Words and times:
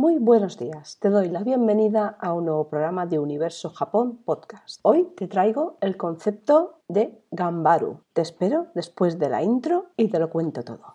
Muy 0.00 0.16
buenos 0.16 0.56
días, 0.56 0.96
te 0.98 1.10
doy 1.10 1.28
la 1.28 1.42
bienvenida 1.42 2.16
a 2.18 2.32
un 2.32 2.46
nuevo 2.46 2.70
programa 2.70 3.04
de 3.04 3.18
Universo 3.18 3.68
Japón 3.68 4.16
Podcast. 4.24 4.80
Hoy 4.80 5.12
te 5.14 5.28
traigo 5.28 5.76
el 5.82 5.98
concepto 5.98 6.78
de 6.88 7.22
Gambaru. 7.30 8.00
Te 8.14 8.22
espero 8.22 8.68
después 8.74 9.18
de 9.18 9.28
la 9.28 9.42
intro 9.42 9.88
y 9.98 10.08
te 10.08 10.18
lo 10.18 10.30
cuento 10.30 10.62
todo. 10.62 10.94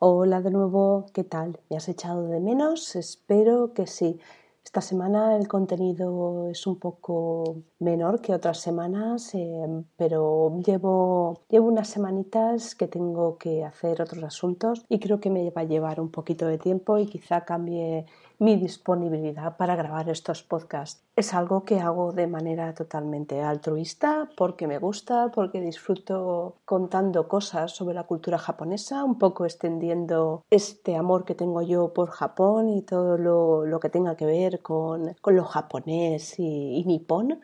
Hola 0.00 0.40
de 0.42 0.52
nuevo, 0.52 1.06
¿qué 1.12 1.24
tal? 1.24 1.58
¿Me 1.68 1.76
has 1.76 1.88
echado 1.88 2.28
de 2.28 2.38
menos? 2.38 2.94
Espero 2.94 3.72
que 3.74 3.88
sí. 3.88 4.20
Esta 4.64 4.80
semana 4.80 5.36
el 5.36 5.48
contenido 5.48 6.48
es 6.48 6.68
un 6.68 6.78
poco 6.78 7.64
menor 7.80 8.20
que 8.20 8.32
otras 8.32 8.60
semanas, 8.60 9.34
eh, 9.34 9.66
pero 9.96 10.56
llevo, 10.60 11.40
llevo 11.48 11.66
unas 11.66 11.88
semanitas 11.88 12.76
que 12.76 12.86
tengo 12.86 13.38
que 13.38 13.64
hacer 13.64 14.00
otros 14.00 14.22
asuntos 14.22 14.84
y 14.88 15.00
creo 15.00 15.18
que 15.18 15.30
me 15.30 15.50
va 15.50 15.62
a 15.62 15.64
llevar 15.64 16.00
un 16.00 16.10
poquito 16.12 16.46
de 16.46 16.58
tiempo 16.58 16.98
y 16.98 17.06
quizá 17.06 17.44
cambie 17.44 18.06
mi 18.38 18.56
disponibilidad 18.56 19.56
para 19.56 19.76
grabar 19.76 20.08
estos 20.08 20.42
podcasts. 20.42 21.02
Es 21.16 21.34
algo 21.34 21.64
que 21.64 21.80
hago 21.80 22.12
de 22.12 22.26
manera 22.26 22.72
totalmente 22.74 23.42
altruista 23.42 24.28
porque 24.36 24.66
me 24.68 24.78
gusta, 24.78 25.30
porque 25.34 25.60
disfruto 25.60 26.56
contando 26.64 27.26
cosas 27.26 27.72
sobre 27.72 27.94
la 27.94 28.04
cultura 28.04 28.38
japonesa, 28.38 29.02
un 29.04 29.18
poco 29.18 29.44
extendiendo 29.44 30.44
este 30.50 30.96
amor 30.96 31.24
que 31.24 31.34
tengo 31.34 31.62
yo 31.62 31.92
por 31.92 32.10
Japón 32.10 32.68
y 32.68 32.82
todo 32.82 33.18
lo, 33.18 33.80
que 33.80 33.90
tenga 33.90 34.16
que 34.16 34.26
ver 34.26 34.60
con, 34.60 35.16
lo 35.26 35.44
japonés 35.44 36.38
y, 36.38 36.76
y 36.78 36.84
nipón. 36.84 37.40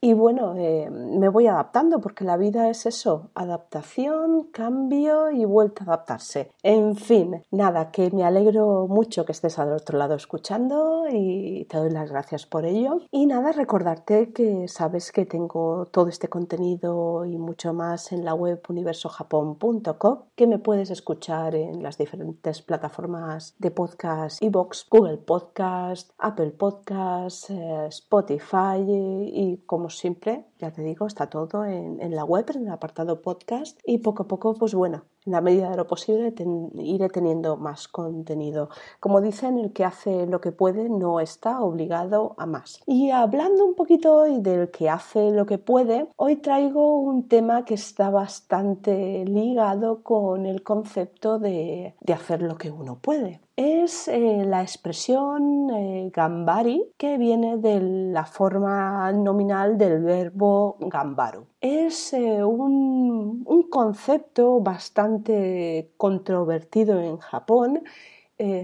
Y 0.00 0.12
bueno, 0.12 0.54
eh, 0.56 0.90
me 0.90 1.30
voy 1.30 1.46
adaptando 1.46 2.00
porque 2.00 2.24
la 2.24 2.36
vida 2.36 2.68
es 2.68 2.84
eso, 2.84 3.30
adaptación, 3.34 4.44
cambio 4.52 5.30
y 5.30 5.46
vuelta 5.46 5.84
a 5.84 5.86
adaptarse. 5.86 6.52
En 6.62 6.96
fin, 6.96 7.42
nada, 7.50 7.90
que 7.90 8.10
me 8.10 8.24
alegro 8.24 8.86
mucho 8.88 9.24
que 9.24 9.32
estés 9.32 9.58
al 9.58 9.72
otro 9.72 9.98
lado 9.98 10.14
escuchando 10.14 11.04
y 11.10 11.64
te 11.70 11.78
doy 11.78 11.90
las 11.90 12.10
gracias 12.10 12.44
por 12.44 12.66
ello. 12.66 13.00
Y 13.10 13.26
nada, 13.26 13.52
recordarte 13.52 14.32
que 14.32 14.68
sabes 14.68 15.12
que 15.12 15.24
tengo 15.24 15.86
todo 15.90 16.08
este 16.08 16.28
contenido 16.28 17.24
y 17.24 17.38
mucho 17.38 17.72
más 17.72 18.12
en 18.12 18.24
la 18.24 18.34
web 18.34 18.60
universojapón.com, 18.68 20.18
que 20.34 20.46
me 20.46 20.58
puedes 20.58 20.90
escuchar 20.90 21.54
en 21.54 21.82
las 21.82 21.96
diferentes 21.96 22.60
plataformas 22.60 23.54
de 23.58 23.70
podcast, 23.70 24.42
iBox, 24.42 24.86
Google 24.90 25.16
Podcast, 25.16 26.10
Apple 26.18 26.50
Podcast, 26.50 27.48
eh, 27.48 27.86
Spotify 27.88 28.84
y 28.86 29.62
como 29.64 29.85
siempre, 29.90 30.46
ya 30.58 30.70
te 30.70 30.82
digo, 30.82 31.06
está 31.06 31.28
todo 31.28 31.64
en, 31.64 32.14
la 32.14 32.24
web, 32.24 32.46
en 32.54 32.62
el 32.62 32.72
apartado 32.72 33.22
podcast 33.22 33.78
y 33.84 33.98
poco 33.98 34.24
a 34.24 34.28
poco, 34.28 34.54
pues 34.54 34.74
bueno, 34.74 35.04
en 35.24 35.32
la 35.32 35.40
medida 35.40 35.70
de 35.70 35.76
lo 35.76 35.86
posible 35.86 36.34
iré 36.76 37.08
teniendo 37.08 37.56
más 37.56 37.88
contenido. 37.88 38.68
Como 39.00 39.20
dicen, 39.20 39.58
el 39.58 39.72
que 39.72 39.84
hace 39.84 40.26
lo 40.26 40.40
que 40.40 40.52
puede 40.52 40.88
no 40.88 41.20
está 41.20 41.60
obligado 41.60 42.34
a 42.38 42.46
más. 42.46 42.80
Y 42.86 43.10
hablando 43.10 43.64
un 43.64 43.74
poquito 43.74 44.14
hoy 44.14 44.40
del 44.40 44.70
que 44.70 44.88
hace 44.88 45.30
lo 45.30 45.46
que 45.46 45.58
puede, 45.58 46.08
hoy 46.16 46.36
traigo 46.36 46.98
un 46.98 47.28
tema 47.28 47.64
que 47.64 47.74
está 47.74 48.10
bastante 48.10 49.24
ligado 49.24 50.02
con 50.02 50.46
el 50.46 50.62
concepto 50.62 51.38
de 51.38 51.94
hacer 52.12 52.42
lo 52.42 52.56
que 52.56 52.70
uno 52.70 52.98
puede 53.00 53.40
es 53.56 54.06
eh, 54.08 54.44
la 54.46 54.60
expresión 54.60 55.70
eh, 55.70 56.10
gambari 56.12 56.92
que 56.98 57.16
viene 57.16 57.56
de 57.56 57.80
la 57.80 58.26
forma 58.26 59.10
nominal 59.12 59.78
del 59.78 60.02
verbo 60.02 60.76
gambaru. 60.78 61.46
Es 61.60 62.12
eh, 62.12 62.44
un, 62.44 63.44
concepto 63.70 64.60
bastante 64.60 65.92
controvertido 65.96 67.00
en 67.00 67.18
Japón. 67.18 67.82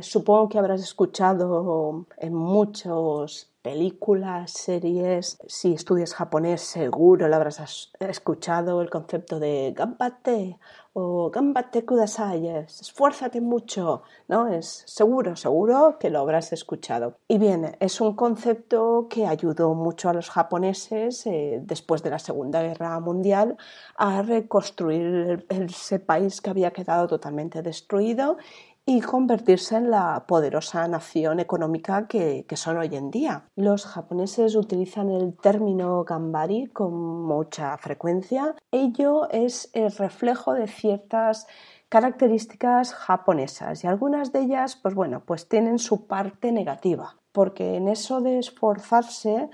supongo 0.00 0.48
que 0.48 0.58
habrás 0.58 0.82
escuchado 0.82 2.06
en 2.18 2.34
muchos 2.34 3.50
películas, 3.62 4.52
series. 4.52 5.38
Si 5.46 5.72
estudias 5.72 6.14
japonés, 6.14 6.60
seguro 6.60 7.28
lo 7.28 7.36
habrás 7.36 7.90
escuchado 8.00 8.80
el 8.82 8.90
concepto 8.90 9.38
de 9.40 9.72
gambate 9.76 10.58
o 10.94 11.30
gambate 11.30 11.84
kudasai, 11.84 12.48
esfuérzate 12.48 13.40
mucho, 13.40 14.02
¿no? 14.28 14.48
Es 14.48 14.84
seguro, 14.86 15.36
seguro 15.36 15.96
que 15.98 16.10
lo 16.10 16.20
habrás 16.20 16.52
escuchado. 16.52 17.16
Y 17.28 17.38
bien, 17.38 17.76
es 17.80 18.00
un 18.00 18.14
concepto 18.14 19.06
que 19.08 19.26
ayudó 19.26 19.74
mucho 19.74 20.10
a 20.10 20.12
los 20.12 20.28
japoneses 20.28 21.26
eh, 21.26 21.60
después 21.62 22.02
de 22.02 22.10
la 22.10 22.18
Segunda 22.18 22.62
Guerra 22.62 23.00
Mundial 23.00 23.56
a 23.96 24.20
reconstruir 24.22 25.46
ese 25.48 25.98
país 25.98 26.40
que 26.42 26.50
había 26.50 26.72
quedado 26.72 27.06
totalmente 27.06 27.62
destruido 27.62 28.36
y 28.84 29.00
convertirse 29.00 29.76
en 29.76 29.90
la 29.90 30.24
poderosa 30.26 30.86
nación 30.88 31.38
económica 31.38 32.08
que, 32.08 32.44
son 32.54 32.78
hoy 32.78 32.94
en 32.96 33.10
día. 33.10 33.44
Los 33.54 33.86
japoneses 33.86 34.56
utilizan 34.56 35.10
el 35.10 35.36
término 35.36 36.04
gambari 36.04 36.66
con 36.66 36.92
mucha 37.24 37.76
frecuencia. 37.78 38.54
Ello 38.70 39.28
es 39.30 39.70
el 39.72 39.92
reflejo 39.92 40.54
de 40.54 40.66
ciertas 40.66 41.46
características 41.88 42.94
japonesas 42.94 43.84
y 43.84 43.86
algunas 43.86 44.32
de 44.32 44.40
ellas, 44.40 44.76
pues 44.76 44.94
bueno, 44.94 45.22
pues 45.24 45.48
tienen 45.48 45.78
su 45.78 46.06
parte 46.06 46.50
negativa, 46.50 47.16
porque 47.32 47.76
en 47.76 47.88
eso 47.88 48.20
de 48.20 48.38
esforzarse, 48.38 49.50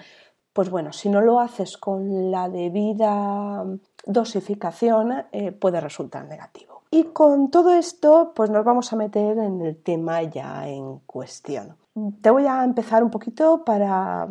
pues 0.53 0.71
bueno, 0.71 0.93
si 0.93 1.09
no 1.09 1.21
lo 1.21 1.41
haces 1.41 1.77
con 1.77 2.31
la 2.31 2.49
debida 2.49 3.65
dosificación, 4.07 5.27
eh, 5.33 5.53
puede 5.53 5.81
resultar 5.81 6.27
negativo. 6.27 6.78
Y 6.91 7.05
con 7.05 7.51
todo 7.51 7.75
esto, 7.75 8.33
pues 8.35 8.51
nos 8.51 8.65
vamos 8.65 8.93
a 8.93 8.97
meter 8.97 9.39
en 9.39 9.61
el 9.61 9.77
tema 9.83 10.23
ya 10.23 10.69
en 10.69 11.01
cuestión. 11.01 11.77
Te 12.23 12.31
voy 12.31 12.47
a 12.47 12.65
empezar 12.65 13.03
un 13.03 13.11
poquito 13.11 13.65
para, 13.65 14.27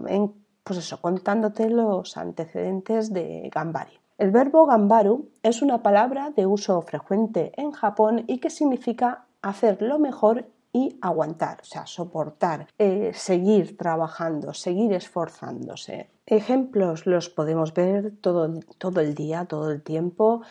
pues 0.64 0.80
eso, 0.80 1.00
contándote 1.00 1.70
los 1.70 2.18
antecedentes 2.18 3.14
de 3.14 3.50
Gambari. 3.54 4.00
El 4.18 4.32
verbo 4.32 4.66
gambaru 4.66 5.30
es 5.44 5.62
una 5.62 5.84
palabra 5.84 6.32
de 6.32 6.48
uso 6.48 6.82
frecuente 6.82 7.52
en 7.56 7.72
Japón 7.72 8.24
y 8.26 8.40
que 8.40 8.50
significa 8.50 9.26
hacer 9.44 9.82
lo 9.84 10.00
mejor 10.00 10.46
y 10.74 10.98
aguantar, 11.02 11.60
o 11.62 11.66
sea, 11.66 11.86
soportar, 11.86 12.68
eh, 12.78 13.12
seguir 13.14 13.78
trabajando, 13.78 14.54
seguir 14.54 14.94
esforzándose. 14.94 16.10
Ejemplos 16.26 17.06
los 17.06 17.30
podemos 17.30 17.74
ver 17.74 18.14
todo, 18.20 18.60
todo 18.78 19.02
el 19.02 19.14
día, 19.14 19.46
todo 19.46 19.72
el 19.72 19.82
tiempo 19.82 20.42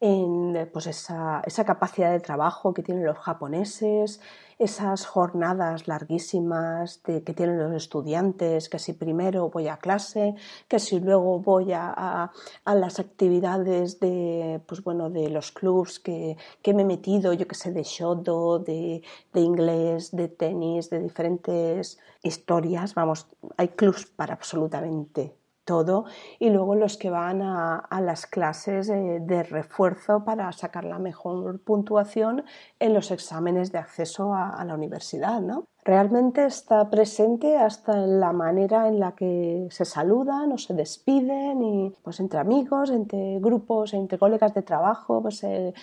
en 0.00 0.68
pues 0.72 0.86
esa, 0.86 1.42
esa, 1.46 1.64
capacidad 1.64 2.12
de 2.12 2.20
trabajo 2.20 2.74
que 2.74 2.82
tienen 2.82 3.04
los 3.04 3.18
japoneses, 3.18 4.20
esas 4.58 5.06
jornadas 5.06 5.88
larguísimas 5.88 6.98
que 6.98 7.20
tienen 7.20 7.58
los 7.58 7.74
estudiantes, 7.74 8.68
que 8.68 8.78
si 8.78 8.92
primero 8.92 9.50
voy 9.50 9.68
a 9.68 9.78
clase, 9.78 10.34
que 10.68 10.78
si 10.78 11.00
luego 11.00 11.40
voy 11.40 11.72
a, 11.72 12.30
a, 12.64 12.74
las 12.74 12.98
actividades 12.98 14.00
de, 14.00 14.60
pues 14.66 14.82
bueno, 14.82 15.10
de 15.10 15.30
los 15.30 15.52
clubs 15.52 15.98
que, 15.98 16.36
que, 16.62 16.74
me 16.74 16.82
he 16.82 16.86
metido, 16.86 17.32
yo 17.32 17.46
que 17.48 17.54
sé, 17.54 17.72
de 17.72 17.82
shodo, 17.82 18.58
de, 18.58 19.02
de 19.32 19.40
inglés, 19.40 20.10
de 20.14 20.28
tenis, 20.28 20.90
de 20.90 21.00
diferentes 21.00 21.98
historias, 22.22 22.94
vamos, 22.94 23.26
hay 23.56 23.68
clubs 23.68 24.06
para 24.06 24.34
absolutamente 24.34 25.34
todo 25.66 26.06
y 26.38 26.48
luego 26.48 26.74
los 26.74 26.96
que 26.96 27.10
van 27.10 27.42
a, 27.42 27.86
las 28.00 28.26
clases 28.26 28.86
de 28.86 29.42
refuerzo 29.42 30.24
para 30.24 30.50
sacar 30.52 30.84
la 30.84 30.98
mejor 30.98 31.60
puntuación 31.60 32.44
en 32.78 32.94
los 32.94 33.10
exámenes 33.10 33.72
de 33.72 33.78
acceso 33.78 34.32
a, 34.32 34.64
la 34.64 34.74
universidad, 34.74 35.40
¿no? 35.40 35.66
Realmente 35.84 36.46
está 36.46 36.88
presente 36.90 37.56
hasta 37.56 37.92
en 37.92 38.18
la 38.18 38.32
manera 38.32 38.88
en 38.88 38.98
la 38.98 39.12
que 39.12 39.68
se 39.70 39.84
saludan 39.84 40.52
o 40.52 40.58
se 40.58 40.74
despiden 40.74 41.94
pues 42.02 42.18
entre 42.20 42.40
amigos, 42.40 42.90
entre 42.90 43.38
grupos, 43.38 43.94
entre 43.94 44.18
colegas 44.18 44.54
de 44.54 44.62
trabajo, 44.62 45.22
pues 45.22 45.44
eh, 45.44 45.74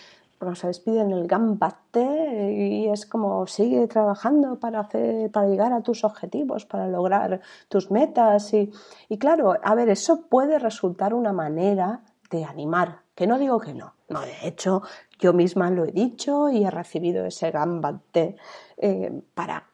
cuando 0.43 0.59
se 0.59 0.67
despide 0.67 1.01
en 1.01 1.11
el 1.11 1.27
gambate 1.27 2.53
y 2.53 2.87
es 2.89 3.05
como 3.05 3.47
sigue 3.47 3.87
trabajando 3.87 4.59
para, 4.59 4.81
hacer, 4.81 5.31
para 5.31 5.47
llegar 5.47 5.73
a 5.73 5.81
tus 5.81 6.03
objetivos, 6.03 6.65
para 6.65 6.87
lograr 6.87 7.41
tus 7.69 7.91
metas. 7.91 8.53
Y, 8.53 8.71
y 9.09 9.17
claro, 9.17 9.55
a 9.61 9.75
ver, 9.75 9.89
eso 9.89 10.27
puede 10.27 10.59
resultar 10.59 11.13
una 11.13 11.33
manera 11.33 12.01
de 12.29 12.45
animar, 12.45 13.01
que 13.15 13.27
no 13.27 13.37
digo 13.37 13.59
que 13.59 13.73
no. 13.73 13.93
No, 14.09 14.21
de 14.21 14.47
hecho, 14.47 14.83
yo 15.19 15.33
misma 15.33 15.71
lo 15.71 15.85
he 15.85 15.91
dicho 15.91 16.49
y 16.49 16.63
he 16.63 16.69
recibido 16.69 17.25
ese 17.25 17.49
gambate 17.51 18.35
eh, 18.77 19.21
para 19.33 19.72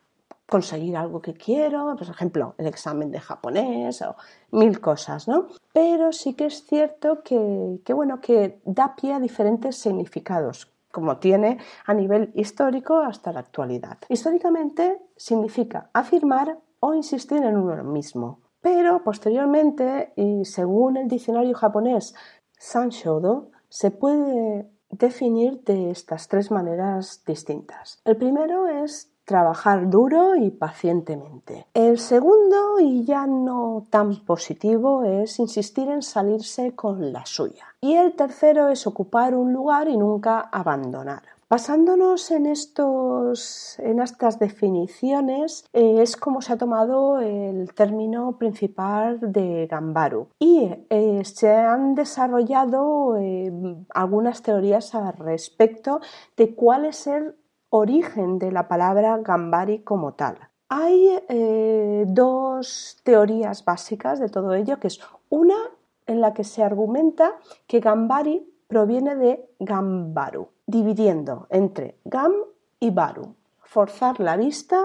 conseguir 0.50 0.98
algo 0.98 1.22
que 1.22 1.34
quiero, 1.34 1.96
por 1.96 2.10
ejemplo, 2.10 2.56
el 2.58 2.68
examen 2.68 3.12
de 3.12 3.20
japonés 3.20 4.02
o 4.02 4.16
mil 4.52 4.82
cosas, 4.82 5.28
¿no? 5.28 5.48
Pero 5.72 6.12
sí 6.12 6.34
que 6.34 6.48
es 6.48 6.66
cierto 6.66 7.22
que, 7.24 7.80
que 7.86 7.94
bueno, 7.94 8.20
que 8.20 8.60
da 8.66 8.96
pie 8.96 9.14
a 9.14 9.20
diferentes 9.20 9.78
significados, 9.78 10.74
como 10.92 11.18
tiene 11.18 11.60
a 11.86 11.94
nivel 11.94 12.32
histórico 12.34 12.98
hasta 12.98 13.32
la 13.32 13.42
actualidad. 13.42 14.00
Históricamente 14.10 15.00
significa 15.16 15.90
afirmar 15.94 16.58
o 16.80 16.94
insistir 16.94 17.44
en 17.44 17.56
uno 17.56 17.84
mismo, 17.84 18.40
pero 18.62 19.04
posteriormente, 19.04 20.14
y 20.16 20.46
según 20.46 20.98
el 20.98 21.08
diccionario 21.08 21.56
japonés 21.56 22.16
Sanshodo, 22.58 23.52
se 23.70 23.92
puede 23.92 24.70
definir 24.90 25.62
de 25.64 25.92
estas 25.92 26.28
tres 26.28 26.50
maneras 26.50 27.24
distintas. 27.26 28.02
El 28.04 28.18
primero 28.18 28.68
es 28.68 29.14
trabajar 29.30 29.92
duro 29.92 30.36
y 30.36 30.50
pacientemente. 30.50 31.68
El 31.76 32.00
segundo, 32.00 32.80
y 32.80 33.06
ya 33.06 33.28
no 33.28 33.86
tan 33.92 34.26
positivo, 34.26 35.04
es 35.04 35.38
insistir 35.38 35.88
en 35.88 36.02
salirse 36.02 36.74
con 36.74 37.14
la 37.14 37.28
suya. 37.28 37.66
Y 37.80 37.94
el 37.94 38.16
tercero 38.16 38.70
es 38.70 38.88
ocupar 38.88 39.36
un 39.36 39.54
lugar 39.54 39.88
y 39.88 39.98
nunca 39.98 40.40
abandonar. 40.40 41.22
Basándonos 41.48 42.32
en, 42.32 42.48
estos, 42.48 43.78
en 43.78 44.00
estas 44.00 44.40
definiciones 44.40 45.66
eh, 45.74 46.02
es 46.02 46.18
como 46.18 46.42
se 46.42 46.54
ha 46.54 46.58
tomado 46.58 47.20
el 47.20 47.72
término 47.76 48.38
principal 48.38 49.20
de 49.20 49.68
Gambaru 49.68 50.28
y 50.40 50.72
eh, 50.90 51.22
se 51.24 51.52
han 51.52 51.94
desarrollado 51.94 53.18
eh, 53.18 53.52
algunas 53.94 54.42
teorías 54.42 54.94
al 54.94 55.14
respecto 55.14 56.02
de 56.38 56.54
cuál 56.56 56.86
es 56.86 57.08
el 57.08 57.36
origen 57.70 58.40
de 58.40 58.52
la 58.52 58.68
palabra 58.68 59.18
gambari 59.18 59.80
como 59.80 60.14
tal. 60.14 60.38
Hay 60.70 61.20
eh, 61.30 62.06
dos 62.08 62.98
teorías 63.04 63.66
básicas 63.66 64.20
de 64.20 64.30
todo 64.30 64.54
ello, 64.54 64.80
que 64.80 64.88
es 64.88 65.00
una 65.30 65.58
en 66.06 66.22
la 66.22 66.34
que 66.34 66.44
se 66.44 66.64
argumenta 66.64 67.38
que 67.68 67.80
gambari 67.80 68.48
proviene 68.68 69.16
de 69.16 69.50
gambaru, 69.60 70.50
dividiendo 70.66 71.48
entre 71.50 71.98
gam 72.06 72.34
y 72.80 72.92
baru, 72.92 73.36
forzar 73.62 74.20
la 74.20 74.38
vista, 74.38 74.80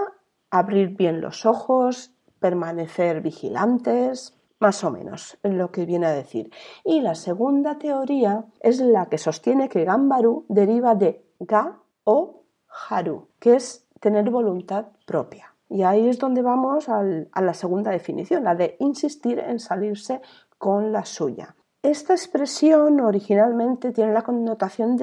abrir 0.49 0.89
bien 0.89 1.21
los 1.21 1.45
ojos, 1.45 2.11
permanecer 2.39 3.21
vigilantes, 3.21 4.35
más 4.59 4.83
o 4.83 4.91
menos 4.91 5.37
lo 5.43 5.71
que 5.71 5.85
viene 5.85 6.07
a 6.07 6.11
decir. 6.11 6.51
Y 6.83 7.01
la 7.01 7.15
segunda 7.15 7.77
teoría 7.77 8.45
es 8.59 8.79
la 8.79 9.07
que 9.07 9.17
sostiene 9.17 9.69
que 9.69 9.85
gambaru 9.85 10.45
deriva 10.47 10.95
de 10.95 11.23
ga 11.39 11.79
o 12.03 12.44
haru, 12.89 13.27
que 13.39 13.55
es 13.55 13.87
tener 13.99 14.29
voluntad 14.29 14.87
propia. 15.05 15.53
Y 15.69 15.83
ahí 15.83 16.07
es 16.07 16.19
donde 16.19 16.41
vamos 16.41 16.89
a 16.89 17.03
la 17.03 17.53
segunda 17.53 17.91
definición, 17.91 18.43
la 18.43 18.55
de 18.55 18.75
insistir 18.79 19.39
en 19.39 19.59
salirse 19.59 20.21
con 20.57 20.91
la 20.91 21.05
suya. 21.05 21.55
Esta 21.81 22.13
expresión 22.13 22.99
originalmente 22.99 23.91
tiene 23.91 24.13
la 24.13 24.23
connotación 24.23 24.97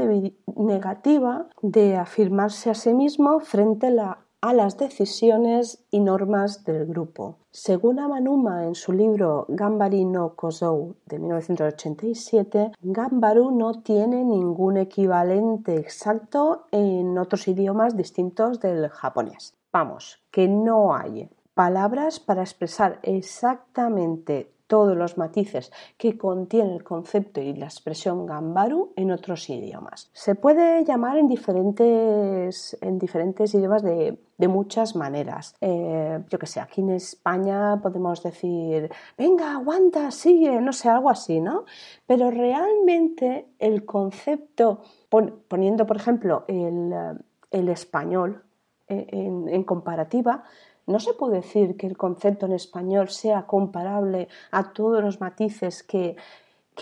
negativa 0.57 1.47
de 1.63 1.97
afirmarse 1.97 2.71
a 2.71 2.75
sí 2.75 2.93
mismo 2.93 3.39
frente 3.39 3.87
a 3.87 3.91
la 3.91 4.19
a 4.43 4.53
las 4.53 4.77
decisiones 4.77 5.85
y 5.93 6.00
normas 6.00 6.65
del 6.65 6.85
grupo. 6.85 7.37
Según 7.53 8.00
Amanuma 8.00 8.65
en 8.65 8.75
su 8.75 8.93
libro 8.93 9.47
Gambari 9.49 10.05
no 10.05 10.35
Kozou 10.35 10.97
de 11.06 11.21
1987, 11.21 12.73
Gambaru 12.83 13.53
no 13.53 13.83
tiene 13.83 14.25
ningún 14.25 14.79
equivalente 14.79 15.77
exacto 15.77 16.67
en 16.73 17.17
otros 17.19 17.47
idiomas 17.47 17.97
distintos 17.97 18.59
del 18.59 18.89
japonés. 18.89 19.55
Vamos, 19.73 20.19
que 20.33 20.49
no 20.49 20.93
hay 20.95 21.31
palabras 21.55 22.19
para 22.19 22.43
expresar 22.43 22.99
exactamente 23.05 24.53
todos 24.73 24.97
los 24.97 25.19
matices 25.19 25.71
que 25.99 26.17
contiene 26.17 26.75
el 26.75 26.83
concepto 26.83 27.43
y 27.43 27.53
la 27.53 27.67
expresión 27.67 28.25
gambaru 28.25 28.95
en 28.97 29.11
otros 29.11 29.51
idiomas. 29.51 30.09
Se 30.15 30.35
puede 30.35 30.83
llamar 30.87 31.19
en 31.19 31.29
diferentes, 31.29 32.79
en 32.81 32.99
diferentes 32.99 33.53
idiomas 33.53 33.83
de, 33.83 34.19
muchas 34.49 34.97
maneras. 34.97 35.55
Eh, 35.61 36.19
yo 36.29 36.39
que 36.39 36.47
sé, 36.47 36.59
aquí 36.59 36.81
en 36.81 36.91
España 36.91 37.81
podemos 37.83 38.23
decir, 38.23 38.91
venga, 39.17 39.53
aguanta, 39.53 40.11
sigue, 40.11 40.59
no 40.63 40.73
sé, 40.73 40.89
algo 40.89 41.11
así, 41.11 41.39
¿no? 41.39 41.67
Pero 42.07 42.31
realmente 42.31 43.49
el 43.59 43.85
concepto, 43.85 44.81
poniendo 45.49 45.87
por 45.87 45.97
ejemplo 45.99 46.45
el, 46.49 47.69
español 47.69 48.43
eh, 48.89 49.07
en 49.11 49.65
comparativa, 49.65 50.43
no 50.87 50.99
se 51.00 51.14
puede 51.14 51.37
decir 51.37 51.76
que 51.76 51.87
el 51.87 51.96
concepto 51.96 52.46
en 52.46 52.52
español 52.52 53.08
sea 53.08 53.46
comparable 53.46 54.29
a 54.50 54.73
todos 54.73 55.02
los 55.02 55.20
matices 55.20 55.82
que, 55.82 56.17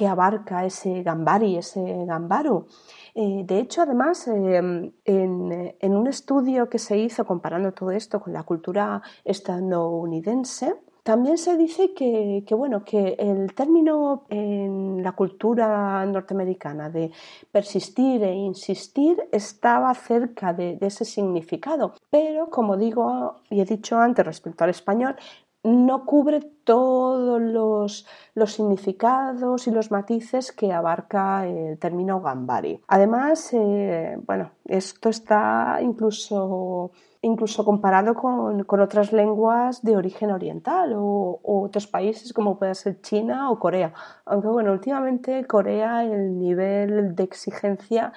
abarca 0.09 0.65
ese 0.65 1.03
gambari, 1.03 1.57
ese 1.59 2.07
gambaru. 2.07 2.67
Eh, 3.15 3.43
de 3.45 3.59
hecho, 3.59 3.83
además, 3.83 4.27
em, 4.29 4.93
en, 5.05 5.95
un 5.95 6.07
estudio 6.07 6.71
que 6.71 6.79
se 6.79 6.97
hizo 6.97 7.27
comparando 7.27 7.73
todo 7.73 7.91
esto 7.91 8.21
con 8.21 8.33
la 8.33 8.45
cultura 8.45 9.03
estadounidense, 9.25 10.77
también 11.03 11.39
se 11.39 11.57
dice 11.57 11.95
que, 11.95 12.45
bueno, 12.51 12.85
que 12.85 13.17
el 13.19 13.55
término 13.55 14.25
en 14.29 15.03
la 15.03 15.13
cultura 15.13 16.05
norteamericana 16.07 16.91
de 16.91 17.11
persistir 17.51 18.23
e 18.23 18.35
insistir 18.35 19.23
estaba 19.33 19.93
cerca 19.95 20.53
de, 20.53 20.77
de 20.77 20.87
ese 20.87 21.05
significado, 21.05 21.95
pero 22.11 22.51
como 22.51 22.77
digo 22.77 23.37
y 23.49 23.61
he 23.61 23.65
dicho 23.65 23.99
antes 23.99 24.25
respecto 24.25 24.65
al 24.65 24.71
español, 24.71 25.17
no 25.63 26.07
cubre 26.07 26.41
todos 26.65 27.41
los, 27.41 28.07
significados 28.53 29.67
y 29.67 29.71
los 29.71 29.91
matices 29.91 30.53
que 30.53 30.73
abarca 30.73 31.47
el 31.47 31.79
término 31.79 32.21
gambari. 32.21 32.81
Además, 32.89 33.53
eh, 33.53 34.19
bueno, 34.27 34.53
esto 34.65 35.11
está 35.11 35.79
incluso, 35.83 36.93
incluso 37.21 37.65
comparado 37.65 38.15
con, 38.15 38.65
otras 38.81 39.13
lenguas 39.13 39.83
de 39.83 39.97
origen 39.97 40.31
oriental 40.31 40.95
o, 40.97 41.41
otros 41.43 41.87
países 41.87 42.33
como 42.33 42.59
puede 42.59 42.75
ser 42.75 43.01
China 43.03 43.51
o 43.51 43.59
Corea. 43.59 43.93
Aunque 44.25 44.49
bueno, 44.49 44.73
últimamente 44.73 45.47
Corea 45.47 46.05
el 46.05 46.39
nivel 46.39 47.15
de 47.15 47.23
exigencia, 47.23 48.13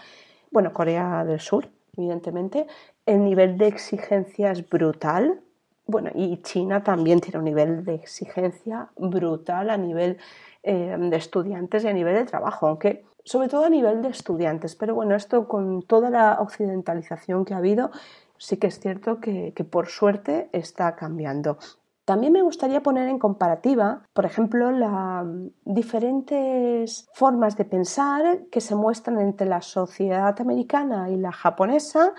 bueno, 0.52 0.72
Corea 0.72 1.26
del 1.26 1.42
Sur, 1.42 1.70
evidentemente, 1.98 2.68
el 3.06 3.24
nivel 3.24 3.58
de 3.58 3.68
exigencia 3.68 4.52
es 4.52 4.68
brutal 4.70 5.42
bueno, 5.86 6.10
y 6.16 6.42
China 6.42 6.84
también 6.84 7.20
tiene 7.20 7.40
un 7.40 7.46
nivel 7.46 7.84
de 7.84 7.96
exigencia 7.96 8.90
brutal 8.98 9.70
a 9.70 9.78
nivel 9.78 10.18
eh, 10.64 10.96
de 10.98 11.18
estudiantes 11.18 11.84
y 11.84 11.88
a 11.88 11.94
nivel 11.94 12.16
de 12.16 12.26
trabajo, 12.26 12.68
aunque 12.68 13.06
sobre 13.26 13.50
todo 13.50 13.66
a 13.66 13.70
nivel 13.70 14.02
de 14.02 14.10
estudiantes. 14.10 14.76
Pero 14.76 14.96
bueno, 14.96 15.16
esto 15.16 15.48
con 15.48 15.82
toda 15.84 16.10
la 16.10 16.40
occidentalización 16.40 17.46
que 17.46 17.54
ha 17.54 17.58
habido, 17.58 17.92
sí 18.38 18.58
que 18.58 18.68
es 18.68 18.80
cierto 18.80 19.20
que, 19.20 19.54
que 19.56 19.64
por 19.64 19.88
suerte 19.88 20.50
está 20.52 20.96
cambiando. 20.96 21.58
También 22.06 22.34
me 22.34 22.42
gustaría 22.42 22.84
poner 22.84 23.08
en 23.08 23.18
comparativa, 23.18 24.02
por 24.12 24.26
ejemplo, 24.26 24.72
las 24.72 25.26
diferentes 25.64 27.08
formas 27.14 27.56
de 27.56 27.64
pensar 27.64 28.42
que 28.52 28.60
se 28.60 28.76
muestran 28.76 29.22
entre 29.22 29.48
la 29.48 29.62
sociedad 29.62 30.36
americana 30.42 31.10
y 31.10 31.16
la 31.16 31.32
japonesa 31.32 32.14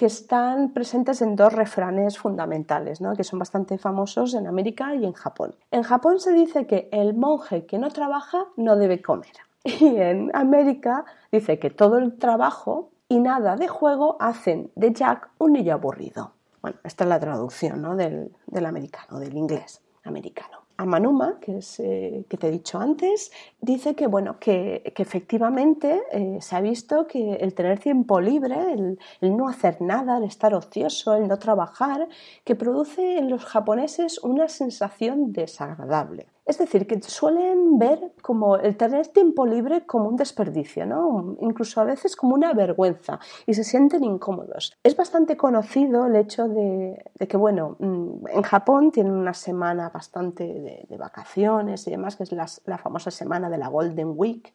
que 0.00 0.06
están 0.06 0.72
presentes 0.72 1.20
en 1.20 1.36
dos 1.36 1.52
refranes 1.52 2.16
fundamentales, 2.16 3.02
que 3.14 3.22
son 3.22 3.38
bastante 3.38 3.76
famosos 3.76 4.32
en 4.32 4.46
América 4.46 4.94
y 4.94 5.04
en 5.04 5.12
Japón. 5.12 5.54
En 5.70 5.82
Japón 5.82 6.20
se 6.20 6.32
dice 6.32 6.66
que 6.66 6.88
el 6.90 7.12
monje 7.12 7.66
que 7.66 7.76
no 7.76 7.90
trabaja 7.90 8.46
no 8.56 8.76
debe 8.76 9.02
comer. 9.02 9.34
Y 9.62 9.98
en 9.98 10.30
América 10.32 11.04
dice 11.30 11.58
que 11.58 11.68
todo 11.68 11.98
el 11.98 12.16
trabajo 12.16 12.88
y 13.10 13.20
nada 13.20 13.56
de 13.56 13.68
juego 13.68 14.16
hacen 14.20 14.70
de 14.74 14.90
Jack 14.94 15.28
un 15.36 15.52
niño 15.52 15.74
aburrido. 15.74 16.32
Bueno, 16.62 16.78
esta 16.82 17.04
es 17.04 17.10
la 17.10 17.20
traducción 17.20 17.94
del, 17.98 18.34
del 18.46 18.64
americano, 18.64 19.18
del 19.18 19.36
inglés 19.36 19.82
americano. 20.04 20.59
Amanuma, 20.80 21.38
que, 21.40 21.58
es, 21.58 21.78
eh, 21.80 22.24
que 22.28 22.36
te 22.36 22.48
he 22.48 22.50
dicho 22.50 22.78
antes, 22.78 23.30
dice 23.60 23.94
que, 23.94 24.06
bueno, 24.06 24.38
que, 24.38 24.82
efectivamente 24.96 26.02
eh, 26.10 26.38
se 26.40 26.56
ha 26.56 26.60
visto 26.60 27.06
que 27.06 27.34
el 27.34 27.54
tener 27.54 27.78
tiempo 27.78 28.20
libre, 28.20 28.72
el, 28.72 28.98
el, 29.20 29.36
no 29.36 29.48
hacer 29.48 29.80
nada, 29.82 30.16
el 30.16 30.24
estar 30.24 30.54
ocioso, 30.54 31.14
el 31.14 31.28
no 31.28 31.38
trabajar, 31.38 32.08
que 32.44 32.54
produce 32.54 33.18
en 33.18 33.28
los 33.28 33.44
japoneses 33.44 34.18
una 34.22 34.48
sensación 34.48 35.32
desagradable. 35.32 36.26
Es 36.44 36.58
decir, 36.58 36.86
que 36.86 37.00
suelen 37.02 37.78
ver 37.78 38.12
como 38.22 38.56
el 38.56 38.76
tener 38.76 39.08
tiempo 39.08 39.46
libre 39.46 39.86
como 39.86 40.08
un 40.08 40.16
desperdicio, 40.16 40.86
¿no? 40.86 41.36
incluso 41.40 41.80
a 41.80 41.84
veces 41.84 42.16
como 42.16 42.34
una 42.34 42.52
vergüenza 42.52 43.20
y 43.46 43.54
se 43.54 43.62
sienten 43.62 44.02
incómodos. 44.04 44.72
Es 44.82 44.96
bastante 44.96 45.36
conocido 45.36 46.06
el 46.06 46.16
hecho 46.16 46.48
de, 46.48 47.04
que, 47.28 47.36
bueno, 47.36 47.76
mm, 47.78 48.28
en 48.28 48.42
Japón 48.42 48.90
tienen 48.90 49.12
una 49.12 49.34
semana 49.34 49.90
bastante 49.90 50.44
de, 50.88 50.96
vacaciones 50.96 51.86
y 51.86 51.92
demás, 51.92 52.16
que 52.16 52.24
es 52.24 52.32
la, 52.32 52.78
famosa 52.78 53.10
semana 53.10 53.48
de 53.48 53.58
la 53.58 53.68
Golden 53.68 54.12
Week. 54.16 54.54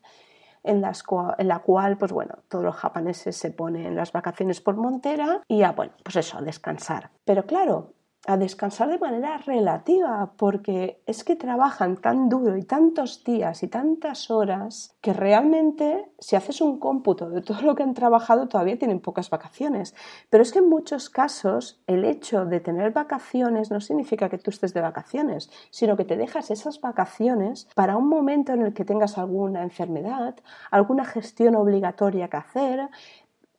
En, 0.64 0.84
en, 0.84 1.48
la 1.48 1.60
cual, 1.60 1.96
pues 1.98 2.12
bueno, 2.12 2.40
todos 2.50 2.66
los 2.66 2.76
japoneses 2.76 3.38
se 3.38 3.52
ponen 3.52 3.96
las 3.96 4.12
vacaciones 4.12 4.62
por 4.62 4.76
montera 4.76 5.44
y 5.48 5.60
ya, 5.60 5.74
bueno, 5.74 5.94
pues 6.04 6.16
eso, 6.16 6.40
a 6.40 6.42
descansar. 6.42 7.12
Pero 7.24 7.46
claro, 7.46 7.95
a 8.28 8.38
descansar 8.38 8.90
de 8.90 8.98
manera 8.98 9.38
relativa, 9.38 10.32
porque 10.38 11.02
es 11.06 11.24
que 11.24 11.36
trabajan 11.36 11.98
tan 11.98 12.30
duro 12.30 12.58
y 12.58 12.64
tantos 12.64 13.24
días 13.24 13.62
y 13.64 13.68
tantas 13.68 14.32
horas 14.32 14.96
que 15.02 15.14
realmente 15.14 16.10
si 16.20 16.36
haces 16.36 16.62
un 16.62 16.80
cómputo 16.80 17.30
de 17.30 17.42
todo 17.42 17.62
lo 17.62 17.76
que 17.76 17.84
han 17.84 17.94
trabajado 17.94 18.48
todavía 18.48 18.80
tienen 18.80 19.00
pocas 19.00 19.30
vacaciones. 19.30 19.94
Pero 20.30 20.42
es 20.42 20.52
que 20.52 20.60
en 20.60 20.70
muchos 20.70 21.10
casos 21.10 21.82
el 21.88 22.04
hecho 22.04 22.46
de 22.46 22.60
tener 22.60 22.92
vacaciones 22.92 23.70
no 23.70 23.80
significa 23.80 24.30
que 24.30 24.38
tú 24.38 24.50
estés 24.50 24.74
de 24.74 24.82
vacaciones, 24.82 25.52
sino 25.70 25.96
que 25.96 26.06
te 26.06 26.18
dejas 26.18 26.50
esas 26.50 26.82
vacaciones 26.82 27.68
para 27.76 27.98
un 27.98 28.08
momento 28.08 28.54
en 28.54 28.64
el 28.64 28.74
que 28.74 28.86
tengas 28.86 29.18
alguna 29.18 29.62
enfermedad, 29.62 30.36
alguna 30.72 31.06
gestión 31.06 31.56
obligatoria 31.56 32.28
que 32.28 32.38
hacer, 32.38 32.90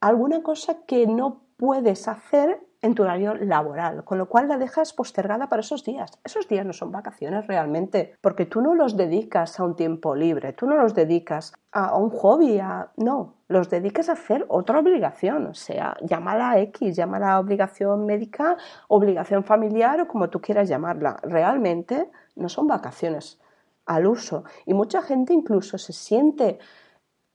alguna 0.00 0.42
cosa 0.42 0.78
que 0.86 1.06
no 1.06 1.42
puedes 1.56 2.08
hacer 2.08 2.65
en 2.86 2.94
tu 2.94 3.02
horario 3.02 3.34
laboral, 3.34 4.04
con 4.04 4.18
lo 4.18 4.28
cual 4.28 4.48
la 4.48 4.56
dejas 4.56 4.92
postergada 4.92 5.48
para 5.48 5.60
esos 5.60 5.84
días. 5.84 6.10
Esos 6.24 6.48
días 6.48 6.64
no 6.64 6.72
son 6.72 6.92
vacaciones 6.92 7.46
realmente, 7.46 8.16
porque 8.20 8.46
tú 8.46 8.60
no 8.60 8.74
los 8.74 8.96
dedicas 8.96 9.58
a 9.60 9.64
un 9.64 9.76
tiempo 9.76 10.14
libre, 10.14 10.52
tú 10.52 10.66
no 10.66 10.76
los 10.76 10.94
dedicas 10.94 11.52
a 11.72 11.96
un 11.96 12.10
hobby, 12.10 12.58
a... 12.58 12.90
no, 12.96 13.34
los 13.48 13.68
dedicas 13.68 14.08
a 14.08 14.12
hacer 14.12 14.46
otra 14.48 14.78
obligación, 14.78 15.46
o 15.46 15.54
sea, 15.54 15.96
llámala 16.00 16.58
X, 16.60 16.96
llámala 16.96 17.38
obligación 17.38 18.06
médica, 18.06 18.56
obligación 18.88 19.44
familiar 19.44 20.00
o 20.00 20.08
como 20.08 20.30
tú 20.30 20.40
quieras 20.40 20.68
llamarla. 20.68 21.18
Realmente 21.22 22.10
no 22.36 22.48
son 22.48 22.66
vacaciones 22.66 23.40
al 23.84 24.06
uso. 24.06 24.44
Y 24.64 24.74
mucha 24.74 25.02
gente 25.02 25.32
incluso 25.32 25.78
se 25.78 25.92
siente 25.92 26.58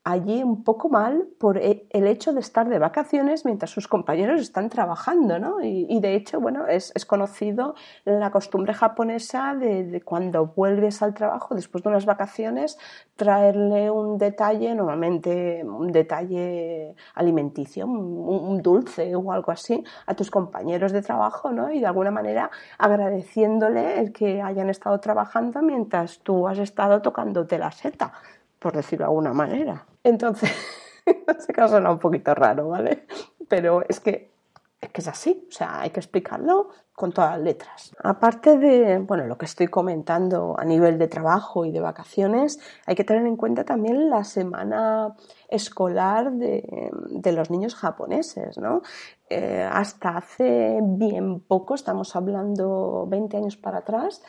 allí 0.03 0.41
un 0.41 0.63
poco 0.63 0.89
mal 0.89 1.27
por 1.39 1.57
e, 1.57 1.85
el 1.91 2.07
hecho 2.07 2.33
de 2.33 2.39
estar 2.39 2.67
de 2.67 2.79
vacaciones 2.79 3.45
mientras 3.45 3.69
sus 3.69 3.87
compañeros 3.87 4.41
están 4.41 4.69
trabajando, 4.69 5.37
¿no? 5.37 5.61
Y, 5.61 5.99
de 5.99 6.15
hecho, 6.15 6.39
bueno, 6.39 6.67
es, 6.67 6.91
conocido 7.05 7.75
la 8.05 8.31
costumbre 8.31 8.73
japonesa 8.73 9.53
de, 9.55 10.01
cuando 10.03 10.47
vuelves 10.47 11.01
al 11.01 11.13
trabajo 11.13 11.55
después 11.55 11.83
de 11.83 11.89
unas 11.89 12.05
vacaciones 12.05 12.77
traerle 13.15 13.91
un 13.91 14.17
detalle, 14.17 14.73
normalmente 14.73 15.63
un 15.63 15.91
detalle 15.91 16.95
alimenticio, 17.15 17.85
un, 17.85 18.61
dulce 18.61 19.15
o 19.15 19.31
algo 19.31 19.51
así 19.51 19.83
a 20.05 20.13
tus 20.15 20.29
compañeros 20.31 20.91
de 20.91 21.01
trabajo, 21.01 21.51
¿no? 21.51 21.71
Y 21.71 21.79
de 21.79 21.85
alguna 21.85 22.11
manera 22.11 22.49
agradeciéndole 22.77 23.99
el 23.99 24.11
que 24.11 24.41
hayan 24.41 24.69
estado 24.69 24.99
trabajando 24.99 25.61
mientras 25.61 26.19
tú 26.19 26.47
has 26.47 26.59
estado 26.59 27.01
tocándote 27.01 27.57
la 27.57 27.71
seta 27.71 28.13
por 28.61 28.73
decirlo 28.73 29.05
de 29.05 29.09
alguna 29.09 29.33
manera. 29.33 29.85
Entonces, 30.03 30.51
en 31.05 31.23
este 31.27 31.53
caso 31.53 31.73
suena 31.73 31.91
un 31.91 31.99
poquito 31.99 32.33
raro, 32.33 32.69
¿vale? 32.69 33.05
Pero 33.47 33.83
es 33.87 33.99
que, 33.99 34.31
es 34.79 34.89
que 34.89 35.01
es 35.01 35.07
así, 35.07 35.47
o 35.49 35.51
sea, 35.51 35.81
hay 35.81 35.89
que 35.91 35.99
explicarlo 35.99 36.69
con 37.01 37.11
todas 37.11 37.31
las 37.31 37.41
letras. 37.41 37.95
Aparte 38.03 38.57
de, 38.59 38.99
bueno, 38.99 39.25
lo 39.25 39.37
que 39.37 39.45
estoy 39.45 39.67
comentando 39.67 40.55
a 40.57 40.63
nivel 40.65 40.99
de 40.99 41.07
trabajo 41.07 41.65
y 41.65 41.71
de 41.71 41.79
vacaciones, 41.79 42.59
hay 42.85 42.93
que 42.93 43.03
tener 43.03 43.25
en 43.25 43.37
cuenta 43.37 43.63
también 43.63 44.09
la 44.09 44.23
semana 44.23 45.15
escolar 45.49 46.31
de, 46.33 46.91
los 47.33 47.49
niños 47.49 47.73
japoneses, 47.73 48.57
¿no? 48.59 48.83
Eh, 49.29 49.67
hasta 49.71 50.17
hace 50.17 50.79
bien 50.83 51.39
poco, 51.39 51.73
estamos 51.73 52.15
hablando 52.15 53.07
20 53.07 53.37
años 53.37 53.57
para 53.57 53.79
atrás, 53.79 54.21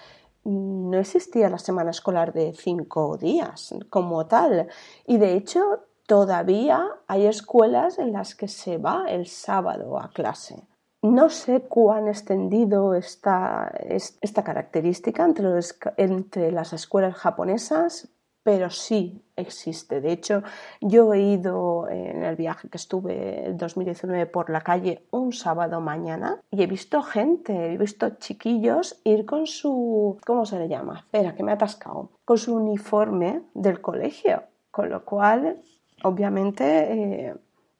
no 0.44 0.98
existía 0.98 1.48
la 1.48 1.58
semana 1.58 1.90
escolar 1.90 2.32
de 2.32 2.52
cinco 2.52 3.16
días 3.16 3.74
como 3.90 4.26
tal. 4.26 4.68
Y 5.06 5.18
de 5.18 5.34
hecho, 5.34 5.84
todavía 6.06 6.86
hay 7.06 7.26
escuelas 7.26 7.98
en 7.98 8.12
las 8.12 8.34
que 8.34 8.48
se 8.48 8.78
va 8.78 9.06
el 9.08 9.26
sábado 9.26 9.98
a 9.98 10.10
clase. 10.10 10.66
No 11.02 11.30
sé 11.30 11.62
cuán 11.62 12.06
extendido 12.06 12.94
está 12.94 13.72
esta 13.88 14.44
característica 14.44 15.24
entre, 15.24 15.50
entre 15.96 16.52
las 16.52 16.72
escuelas 16.72 17.16
japonesas, 17.16 18.08
pero 18.42 18.70
sí 18.70 19.22
existe. 19.36 20.00
De 20.00 20.12
hecho, 20.12 20.42
yo 20.80 21.14
he 21.14 21.20
ido 21.20 21.88
en 21.88 22.22
el 22.24 22.36
viaje 22.36 22.68
que 22.68 22.76
estuve 22.76 23.46
en 23.46 23.56
2019 23.56 24.26
por 24.26 24.50
la 24.50 24.60
calle 24.60 25.06
un 25.10 25.32
sábado 25.32 25.80
mañana 25.80 26.40
y 26.50 26.62
he 26.62 26.66
visto 26.66 27.02
gente, 27.02 27.72
he 27.72 27.78
visto 27.78 28.10
chiquillos 28.18 29.00
ir 29.04 29.24
con 29.26 29.46
su, 29.46 30.18
¿cómo 30.26 30.44
se 30.44 30.58
le 30.58 30.68
llama? 30.68 30.98
Espera, 30.98 31.34
que 31.34 31.42
me 31.42 31.52
ha 31.52 31.54
atascado, 31.54 32.10
con 32.24 32.38
su 32.38 32.54
uniforme 32.54 33.42
del 33.54 33.80
colegio, 33.80 34.42
con 34.70 34.90
lo 34.90 35.04
cual, 35.04 35.62
obviamente, 36.02 36.64
eh, 36.92 37.34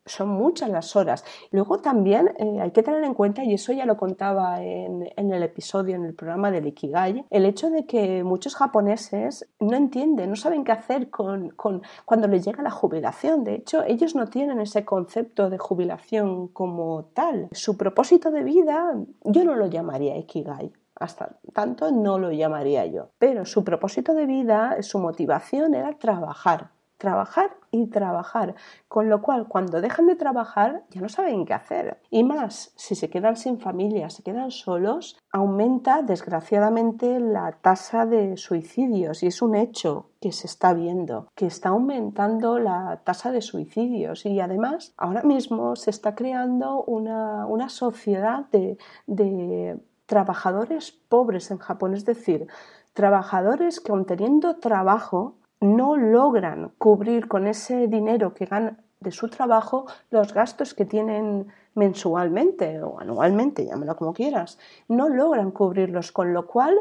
son 0.07 0.29
muchas 0.29 0.69
las 0.71 0.97
horas. 0.97 1.25
Luego 1.51 1.79
también 1.79 2.33
eh, 2.39 2.61
hay 2.61 2.71
que 2.71 2.83
tener 2.83 3.05
en 3.05 3.15
cuenta, 3.15 3.45
y 3.45 3.55
eso 3.55 3.73
ya 3.73 3.87
lo 3.87 3.97
contaba 3.97 4.63
en, 4.63 5.11
el 5.17 5.43
episodio, 5.43 5.97
en 5.97 6.05
el 6.05 6.15
programa 6.15 6.51
del 6.51 6.67
Ikigai, 6.67 7.25
el 7.31 7.47
hecho 7.47 7.71
de 7.71 7.87
que 7.87 8.25
muchos 8.25 8.55
japoneses 8.55 9.49
no 9.61 9.77
entienden, 9.77 10.31
no 10.31 10.37
saben 10.37 10.65
qué 10.65 10.73
hacer 10.73 11.11
con, 11.11 11.51
con, 11.51 11.83
cuando 12.05 12.29
les 12.29 12.45
llega 12.45 12.63
la 12.63 12.71
jubilación. 12.71 13.45
De 13.45 13.55
hecho, 13.55 13.83
ellos 13.85 14.15
no 14.15 14.27
tienen 14.29 14.61
ese 14.61 14.85
concepto 14.85 15.51
de 15.51 15.59
jubilación 15.59 16.49
como 16.49 17.05
tal. 17.15 17.49
Su 17.53 17.77
propósito 17.77 18.31
de 18.31 18.43
vida 18.43 18.95
yo 19.25 19.45
no 19.45 19.55
lo 19.55 19.67
llamaría 19.67 20.17
Ikigai. 20.17 20.73
Hasta 20.95 21.37
tanto 21.53 21.91
no 21.91 22.19
lo 22.19 22.31
llamaría 22.31 22.87
yo. 22.87 23.09
Pero 23.19 23.45
su 23.45 23.65
propósito 23.65 24.15
de 24.15 24.27
vida, 24.27 24.81
su 24.83 24.99
motivación 24.99 25.75
era 25.75 25.99
trabajar, 25.99 26.71
trabajar 27.03 27.57
y 27.73 27.89
trabajar, 27.89 28.55
con 28.87 29.09
lo 29.09 29.23
cual 29.23 29.49
cuando 29.49 29.81
dejan 29.81 30.07
de 30.07 30.15
trabajar 30.15 30.85
ya 30.91 31.01
no 31.01 31.09
saben 31.09 31.45
qué 31.45 31.53
hacer. 31.53 32.01
Y 32.11 32.23
más, 32.23 32.73
si 32.77 32.95
se 32.95 33.11
quedan 33.11 33.35
sin 33.35 33.59
familia, 33.59 34.09
se 34.09 34.23
quedan 34.23 34.53
solos, 34.53 35.19
aumenta 35.33 36.03
desgraciadamente 36.03 37.19
la 37.19 37.59
tasa 37.61 38.07
de 38.07 38.37
suicidios. 38.37 39.25
Y 39.25 39.27
es 39.27 39.43
un 39.43 39.57
hecho 39.57 40.11
que 40.21 40.31
se 40.31 40.47
está 40.47 40.75
viendo, 40.75 41.27
que 41.35 41.47
está 41.47 41.71
aumentando 41.71 42.61
la 42.61 43.01
tasa 43.03 43.33
de 43.33 43.43
suicidios. 43.43 44.25
Y 44.25 44.39
además 44.39 44.95
ahora 44.97 45.25
mismo 45.25 45.75
se 45.75 45.91
está 45.91 46.15
creando 46.15 46.85
una, 46.85 47.47
una 47.47 47.69
sociedad 47.69 48.47
de, 48.53 48.79
de 49.09 49.81
trabajadores 50.07 50.93
pobres 50.93 51.51
en 51.51 51.59
Japón, 51.59 51.95
es 51.95 52.05
decir, 52.05 52.47
trabajadores 52.93 53.81
que 53.81 53.91
aun 53.91 54.05
teniendo 54.05 54.57
trabajo 54.59 55.42
no 55.63 55.97
logran 55.97 56.73
cubrir 56.77 57.29
con 57.29 57.47
ese 57.47 57.87
dinero 57.87 58.35
que 58.35 58.47
ganan 58.47 58.83
de 59.01 59.11
su 59.11 59.29
trabajo 59.29 59.87
los 60.11 60.33
gastos 60.33 60.75
que 60.75 60.85
tienen 60.85 61.49
mensualmente 61.75 62.83
o 62.83 63.01
anualmente, 63.01 63.65
llámalo 63.65 63.97
como 63.97 64.13
quieras, 64.13 64.59
no 64.89 65.09
logran 65.09 65.51
cubrirlos, 65.51 66.13
con 66.13 66.33
lo 66.33 66.47
cual 66.47 66.79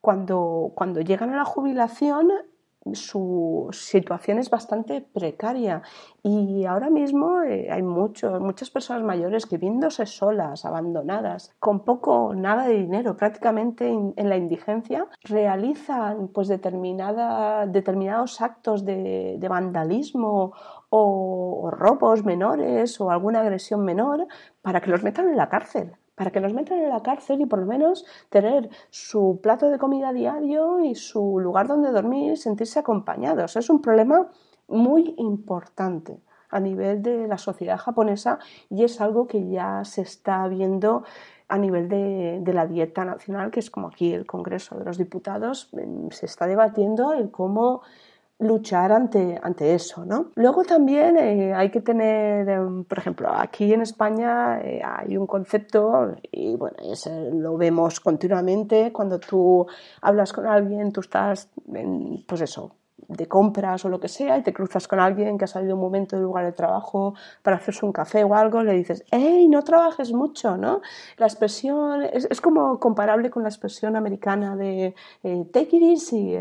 cuando, 0.00 0.72
cuando 0.74 1.00
llegan 1.00 1.32
a 1.32 1.36
la 1.36 1.44
jubilación 1.44 2.30
su 2.92 3.68
situación 3.72 4.38
es 4.38 4.50
bastante 4.50 5.00
precaria. 5.00 5.82
Y 6.22 6.64
ahora 6.66 6.90
mismo 6.90 7.42
eh, 7.42 7.68
hay 7.70 7.82
muchas 7.82 8.70
personas 8.70 9.02
mayores 9.02 9.46
que 9.46 9.58
viéndose 9.58 10.06
solas, 10.06 10.64
abandonadas, 10.64 11.54
con 11.58 11.80
poco 11.80 12.34
nada 12.34 12.66
de 12.66 12.74
dinero, 12.74 13.16
prácticamente 13.16 13.88
en 13.88 14.28
la 14.28 14.36
indigencia, 14.36 15.06
realizan 15.22 16.28
pues 16.28 16.48
determinados 16.48 18.40
actos 18.40 18.84
de, 18.84 19.44
vandalismo 19.48 20.52
o 20.88 21.70
robos 21.70 22.24
menores 22.24 23.00
o 23.00 23.10
alguna 23.10 23.40
agresión 23.40 23.84
menor 23.84 24.26
para 24.62 24.80
que 24.80 24.90
los 24.90 25.02
metan 25.02 25.28
en 25.28 25.36
la 25.36 25.48
cárcel 25.48 25.96
para 26.14 26.30
que 26.30 26.40
los 26.40 26.52
metan 26.52 26.78
en 26.78 26.88
la 26.88 27.02
cárcel 27.02 27.40
y 27.40 27.46
por 27.46 27.58
lo 27.58 27.66
menos 27.66 28.04
tener 28.28 28.70
su 28.90 29.40
plato 29.42 29.68
de 29.68 29.78
comida 29.78 30.12
diario 30.12 30.80
y 30.80 30.94
su 30.94 31.40
lugar 31.40 31.66
donde 31.66 31.90
dormir 31.90 32.32
y 32.32 32.36
sentirse 32.36 32.78
acompañados. 32.78 33.56
Es 33.56 33.70
un 33.70 33.80
problema 33.80 34.28
muy 34.68 35.14
importante 35.18 36.20
a 36.50 36.60
nivel 36.60 37.02
de 37.02 37.26
la 37.26 37.36
sociedad 37.36 37.78
japonesa 37.78 38.38
y 38.70 38.84
es 38.84 39.00
algo 39.00 39.26
que 39.26 39.48
ya 39.48 39.84
se 39.84 40.02
está 40.02 40.46
viendo 40.46 41.02
a 41.48 41.58
nivel 41.58 41.88
de, 41.88 42.52
la 42.52 42.66
dieta 42.66 43.04
nacional, 43.04 43.50
que 43.50 43.60
es 43.60 43.70
como 43.70 43.88
aquí 43.88 44.12
el 44.12 44.24
Congreso 44.24 44.78
de 44.78 44.84
los 44.84 44.96
Diputados, 44.96 45.70
se 46.10 46.26
está 46.26 46.46
debatiendo 46.46 47.12
el 47.12 47.30
cómo 47.30 47.82
luchar 48.44 48.92
ante, 48.92 49.38
ante 49.42 49.74
eso, 49.74 50.04
¿no? 50.04 50.30
Luego 50.34 50.64
también 50.64 51.16
eh, 51.16 51.54
hay 51.54 51.70
que 51.70 51.80
tener, 51.80 52.48
em, 52.48 52.84
por 52.84 52.98
ejemplo, 52.98 53.28
aquí 53.34 53.72
en 53.72 53.82
España 53.82 54.60
eh, 54.60 54.82
hay 54.84 55.16
un 55.16 55.26
concepto, 55.26 56.14
y 56.30 56.56
bueno, 56.56 56.76
ese 56.90 57.30
lo 57.32 57.56
vemos 57.56 58.00
continuamente, 58.00 58.92
cuando 58.92 59.18
tú 59.18 59.66
hablas 60.00 60.32
con 60.32 60.46
alguien, 60.46 60.92
tú 60.92 61.00
estás, 61.00 61.50
en, 61.72 62.24
pues 62.26 62.40
eso, 62.40 62.72
de 63.08 63.26
compras 63.26 63.84
o 63.84 63.88
lo 63.88 64.00
que 64.00 64.08
sea 64.08 64.38
y 64.38 64.42
te 64.42 64.52
cruzas 64.52 64.88
con 64.88 65.00
alguien 65.00 65.38
que 65.38 65.44
ha 65.44 65.48
salido 65.48 65.74
un 65.74 65.80
momento 65.80 66.16
del 66.16 66.24
lugar 66.24 66.44
de 66.44 66.52
trabajo 66.52 67.14
para 67.42 67.56
hacerse 67.56 67.84
un 67.84 67.92
café 67.92 68.24
o 68.24 68.34
algo, 68.34 68.62
le 68.62 68.72
dices, 68.72 69.04
¡hey, 69.10 69.48
no 69.48 69.62
trabajes 69.62 70.12
mucho! 70.12 70.56
¿no? 70.56 70.80
La 71.16 71.26
expresión 71.26 72.02
es, 72.02 72.40
como 72.40 72.78
comparable 72.78 73.30
con 73.30 73.42
la 73.42 73.48
expresión 73.48 73.96
americana 73.96 74.56
de 74.56 74.94
eh, 75.22 75.44
take 75.52 75.76
it 75.76 75.82
easy, 75.82 76.34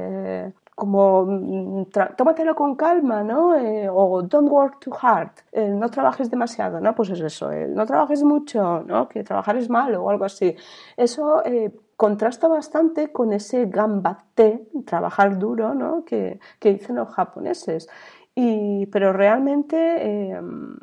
como 0.84 1.26
mm, 1.26 1.86
tómatelo 2.18 2.54
con 2.56 2.76
calma, 2.76 3.24
¿no? 3.24 3.56
Eh, 3.56 3.88
o 3.90 4.22
don't 4.22 4.52
work 4.52 4.82
too 4.82 4.94
hard, 5.02 5.32
no 5.82 5.88
trabajes 5.88 6.30
demasiado, 6.30 6.82
¿no? 6.82 6.94
Pues 6.94 7.10
es 7.12 7.22
eso, 7.22 7.50
no 7.70 7.86
trabajes 7.86 8.22
mucho, 8.22 8.84
¿no? 8.86 9.08
Que 9.08 9.24
trabajar 9.24 9.56
es 9.56 9.70
malo 9.70 10.04
o 10.04 10.10
algo 10.10 10.26
así. 10.26 10.58
Eso 10.98 11.42
eh, 11.46 11.72
contrasta 11.96 12.50
bastante 12.50 13.14
con 13.14 13.32
ese 13.32 13.68
gambate, 13.68 14.68
trabajar 14.86 15.40
duro, 15.40 15.74
¿no? 15.74 16.04
Que, 16.04 16.42
que 16.60 16.74
dicen 16.74 16.98
los 16.98 17.08
japoneses. 17.08 17.88
Y, 18.36 18.88
pero 18.88 19.14
realmente 19.14 19.78
em, 20.32 20.76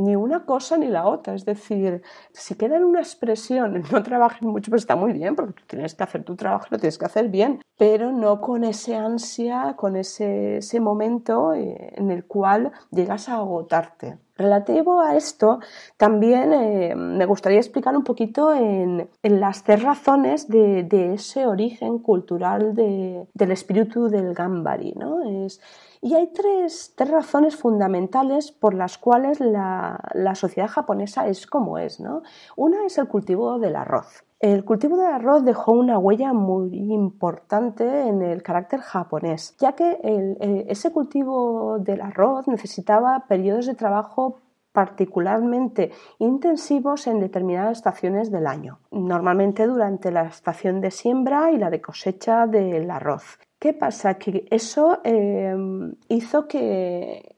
ni 0.00 0.16
una 0.16 0.44
cosa 0.44 0.76
ni 0.76 0.88
la 0.88 1.06
otra. 1.06 1.34
Es 1.34 1.44
decir, 1.44 2.02
si 2.32 2.54
queda 2.54 2.76
en 2.76 2.84
una 2.84 3.00
expresión, 3.00 3.82
no 3.92 4.02
trabajes 4.02 4.42
mucho, 4.42 4.70
pues 4.70 4.82
está 4.82 4.96
muy 4.96 5.12
bien, 5.12 5.36
porque 5.36 5.52
tú 5.52 5.62
tienes 5.66 5.94
que 5.94 6.02
hacer 6.02 6.24
tu 6.24 6.36
trabajo, 6.36 6.66
lo 6.70 6.78
tienes 6.78 6.98
que 6.98 7.06
hacer 7.06 7.28
bien, 7.28 7.62
pero 7.78 8.12
no 8.12 8.40
con 8.40 8.64
ese 8.64 8.96
ansia, 8.96 9.74
con 9.76 9.96
ese, 9.96 10.58
ese 10.58 10.80
momento 10.80 11.54
eh, 11.54 11.92
en 11.96 12.10
el 12.10 12.24
cual 12.24 12.72
llegas 12.90 13.28
a 13.28 13.36
agotarte. 13.36 14.18
Relativo 14.36 15.00
a 15.00 15.16
esto, 15.16 15.60
también 15.98 16.54
eh, 16.54 16.94
me 16.96 17.26
gustaría 17.26 17.58
explicar 17.58 17.94
un 17.94 18.04
poquito 18.04 18.54
en, 18.54 19.10
las 19.22 19.64
tres 19.64 19.82
razones 19.82 20.48
de, 20.48 21.12
ese 21.12 21.46
origen 21.46 21.98
cultural 21.98 22.74
del 22.74 23.50
espíritu 23.50 24.08
del 24.08 24.32
Gambari. 24.32 24.94
¿no? 24.96 25.44
Es, 25.44 25.60
y 26.02 26.14
hay 26.14 26.28
tres, 26.32 26.94
razones 26.96 27.56
fundamentales 27.56 28.52
por 28.52 28.74
las 28.74 28.96
cuales 28.96 29.38
la, 29.40 30.00
sociedad 30.34 30.68
japonesa 30.68 31.28
es 31.28 31.46
como 31.46 31.78
es. 31.78 32.00
¿no? 32.00 32.22
Una 32.56 32.86
es 32.86 32.96
el 32.98 33.08
cultivo 33.08 33.58
del 33.58 33.76
arroz. 33.76 34.24
El 34.38 34.64
cultivo 34.64 34.96
del 34.96 35.12
arroz 35.12 35.44
dejó 35.44 35.72
una 35.72 35.98
huella 35.98 36.32
muy 36.32 36.74
importante 36.92 38.08
en 38.08 38.22
el 38.22 38.42
carácter 38.42 38.80
japonés, 38.80 39.54
ya 39.58 39.72
que 39.72 40.00
eh, 40.02 40.66
ese 40.68 40.90
cultivo 40.92 41.78
del 41.78 42.00
arroz 42.00 42.48
necesitaba 42.48 43.26
periodos 43.28 43.66
de 43.66 43.74
trabajo 43.74 44.38
particularmente 44.72 45.90
intensivos 46.18 47.06
en 47.06 47.20
determinadas 47.20 47.78
estaciones 47.78 48.30
del 48.30 48.46
año, 48.46 48.78
normalmente 48.90 49.66
durante 49.66 50.10
la 50.10 50.22
estación 50.22 50.80
de 50.80 50.90
siembra 50.90 51.50
y 51.50 51.58
la 51.58 51.68
de 51.68 51.82
cosecha 51.82 52.46
del 52.46 52.90
arroz. 52.90 53.38
¿Qué 53.60 53.74
pasa? 53.74 54.14
Que 54.14 54.46
eso 54.50 55.00
em, 55.04 55.94
hizo 56.08 56.48
que, 56.48 57.36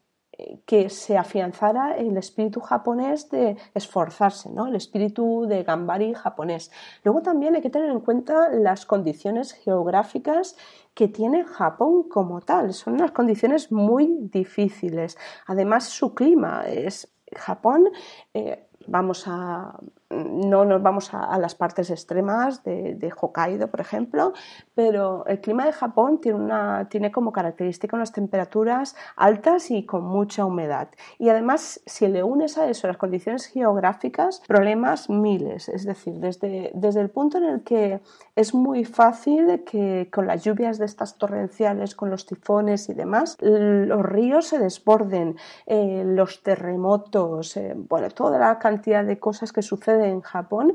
que 0.67 0.89
se 0.89 1.19
afianzara 1.19 1.97
el 1.97 2.17
espíritu 2.17 2.61
japonés 2.61 3.29
de 3.31 3.57
esforzarse, 3.75 4.49
¿no? 4.51 4.69
el 4.69 4.77
espíritu 4.77 5.47
de 5.49 5.65
gambari 5.65 6.15
japonés. 6.15 6.71
Luego 7.03 7.23
también 7.23 7.57
hay 7.57 7.61
que 7.61 7.71
tener 7.71 7.91
en 7.91 8.01
cuenta 8.01 8.49
las 8.51 8.87
condiciones 8.87 9.53
geográficas 9.53 10.57
que 10.95 11.09
tiene 11.09 11.45
Japón 11.45 12.09
como 12.09 12.41
tal. 12.41 12.73
Son 12.73 12.95
unas 12.95 13.11
condiciones 13.11 13.73
muy 13.73 14.29
difíciles. 14.33 15.19
Además, 15.47 15.89
su 15.89 16.15
clima 16.15 16.65
es 16.69 17.13
Japón. 17.35 17.91
Eh, 18.33 18.69
vamos 18.87 19.25
a 19.27 19.77
no 20.13 20.65
nos 20.65 20.83
vamos 20.83 21.13
a, 21.15 21.39
las 21.39 21.55
partes 21.55 21.91
extremas 21.91 22.63
de, 22.65 23.13
Hokkaido, 23.19 23.69
por 23.69 23.81
ejemplo, 23.81 24.33
pero 24.75 25.27
el 25.27 25.41
clima 25.41 25.67
de 25.67 25.73
Japón 25.73 26.21
tiene, 26.21 26.39
una, 26.39 26.89
tiene 26.89 27.11
como 27.11 27.33
característica 27.33 27.97
unas 27.97 28.13
temperaturas 28.13 28.95
altas 29.17 29.71
y 29.71 29.85
con 29.85 30.05
mucha 30.05 30.45
humedad. 30.45 30.89
Y 31.19 31.29
además, 31.29 31.81
si 31.87 32.09
le 32.09 32.23
unes 32.23 32.59
a 32.59 32.69
eso 32.69 32.87
las 32.87 32.97
condiciones 32.97 33.47
geográficas, 33.47 34.43
problemas 34.47 35.09
miles. 35.09 35.69
Es 35.69 35.85
decir, 35.85 36.15
desde, 36.15 36.71
desde 36.75 37.01
el 37.01 37.11
punto 37.11 37.39
en 37.39 37.45
el 37.45 37.63
que 37.63 38.01
es 38.37 38.55
muy 38.55 38.85
fácil 38.85 39.65
que 39.65 40.09
con 40.13 40.27
las 40.27 40.45
lluvias 40.45 40.79
de 40.79 40.87
estas 40.87 41.19
torrenciales, 41.19 41.95
con 41.95 42.11
los 42.11 42.27
tifones 42.27 42.89
y 42.89 42.95
demás, 42.95 43.37
los 43.41 44.03
ríos 44.03 44.47
se 44.49 44.59
desborden, 44.59 45.37
eh, 45.67 46.03
los 46.07 46.43
terremotos, 46.43 47.57
eh, 47.57 47.75
bueno, 47.77 48.11
toda 48.11 48.39
la 48.39 48.59
cantidad 48.59 49.05
de 49.05 49.19
cosas 49.19 49.53
que 49.53 49.63
suceden 49.63 50.02
en 50.09 50.21
Japón 50.21 50.75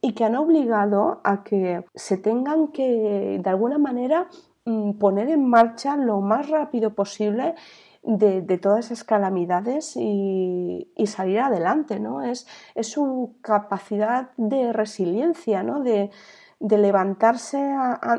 y 0.00 0.12
que 0.12 0.24
han 0.24 0.36
obligado 0.36 1.20
a 1.24 1.42
que 1.44 1.84
se 1.94 2.16
tengan 2.16 2.68
que, 2.68 3.40
de 3.42 3.50
alguna 3.50 3.78
manera, 3.78 4.28
mm, 4.64 4.92
poner 4.98 5.28
en 5.28 5.48
marcha 5.48 5.96
lo 5.96 6.20
más 6.20 6.48
rápido 6.48 6.94
posible 6.94 7.54
de, 8.02 8.58
todas 8.58 8.86
esas 8.86 9.04
calamidades 9.04 9.94
y, 9.96 10.88
salir 11.06 11.40
adelante, 11.40 12.00
¿no? 12.00 12.22
Es, 12.22 12.46
es, 12.74 12.88
su 12.88 13.36
capacidad 13.42 14.30
de 14.36 14.72
resiliencia, 14.72 15.62
¿no? 15.62 15.82
De, 15.82 16.10
levantarse 16.60 17.72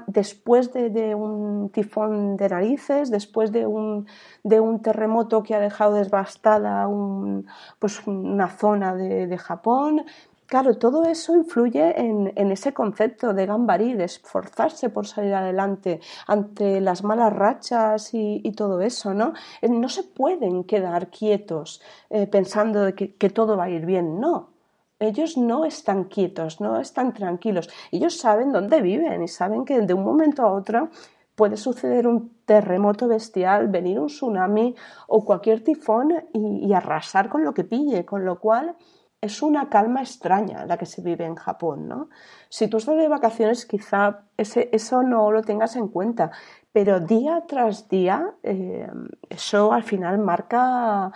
después 0.07 0.71
de, 0.71 1.13
un 1.13 1.71
tifón 1.71 2.37
de 2.37 2.47
narices, 2.47 3.11
después 3.11 3.51
de 3.51 3.67
un, 3.67 4.07
de 4.43 4.61
un 4.61 4.81
terremoto 4.81 5.43
que 5.43 5.55
ha 5.55 5.59
dejado 5.59 5.95
devastada 5.95 6.87
un, 6.87 7.47
pues 7.79 8.07
una 8.07 8.47
zona 8.47 8.95
de 8.95 9.37
Japón, 9.37 10.05
Claro, 10.49 10.79
todo 10.79 11.05
eso 11.05 11.35
influye 11.35 11.93
en, 12.01 12.51
ese 12.51 12.73
concepto 12.73 13.35
de 13.35 13.45
Gambari, 13.45 13.93
de 13.93 14.05
esforzarse 14.05 14.89
por 14.89 15.05
salir 15.05 15.35
adelante 15.35 15.99
ante 16.25 16.81
las 16.81 17.03
malas 17.03 17.31
rachas 17.31 18.09
y, 18.13 18.51
todo 18.57 18.81
eso, 18.81 19.13
¿no? 19.13 19.33
Eh, 19.61 19.69
no 19.69 19.89
se 19.89 20.01
pueden 20.03 20.63
quedar 20.63 21.11
quietos 21.11 21.83
eh, 22.09 22.25
pensando 22.25 22.95
que, 22.95 23.29
todo 23.29 23.57
va 23.57 23.65
a 23.65 23.69
ir 23.69 23.85
bien, 23.85 24.19
no. 24.19 24.49
Ellos 24.97 25.37
no 25.37 25.65
están 25.65 26.05
quietos, 26.05 26.59
no 26.59 26.79
están 26.79 27.13
tranquilos. 27.13 27.69
Ellos 27.91 28.17
saben 28.17 28.51
dónde 28.51 28.81
viven 28.81 29.21
y 29.21 29.27
saben 29.27 29.65
que 29.65 29.81
de 29.81 29.93
un 29.93 30.03
momento 30.03 30.41
a 30.41 30.51
otro 30.51 30.89
puede 31.35 31.57
suceder 31.57 32.07
un 32.07 32.33
terremoto 32.45 33.07
bestial, 33.07 33.67
venir 33.67 33.99
un 33.99 34.07
tsunami 34.07 34.75
o 35.07 35.23
cualquier 35.23 35.63
tifón 35.63 36.11
y 36.33 36.73
arrasar 36.73 37.29
con 37.29 37.45
lo 37.45 37.53
que 37.53 37.63
pille, 37.63 38.03
con 38.03 38.25
lo 38.25 38.39
cual 38.39 38.75
es 39.21 39.41
una 39.41 39.69
calma 39.69 40.01
extraña 40.01 40.65
la 40.65 40.77
que 40.77 40.85
se 40.85 41.01
vive 41.01 41.25
en 41.25 41.35
Japón, 41.35 41.87
¿no? 41.87 42.09
Si 42.49 42.67
tú 42.67 42.77
estás 42.77 42.97
de 42.97 43.07
vacaciones, 43.07 43.65
quizá 43.65 44.21
ese, 44.37 44.69
eso 44.71 45.03
no 45.03 45.31
lo 45.31 45.41
tengas 45.41 45.75
en 45.75 45.89
cuenta, 45.89 46.31
pero 46.71 46.99
día 46.99 47.43
tras 47.47 47.89
día, 47.89 48.35
eh, 48.43 48.87
eso 49.29 49.73
al 49.73 49.83
final 49.83 50.19
marca 50.19 51.11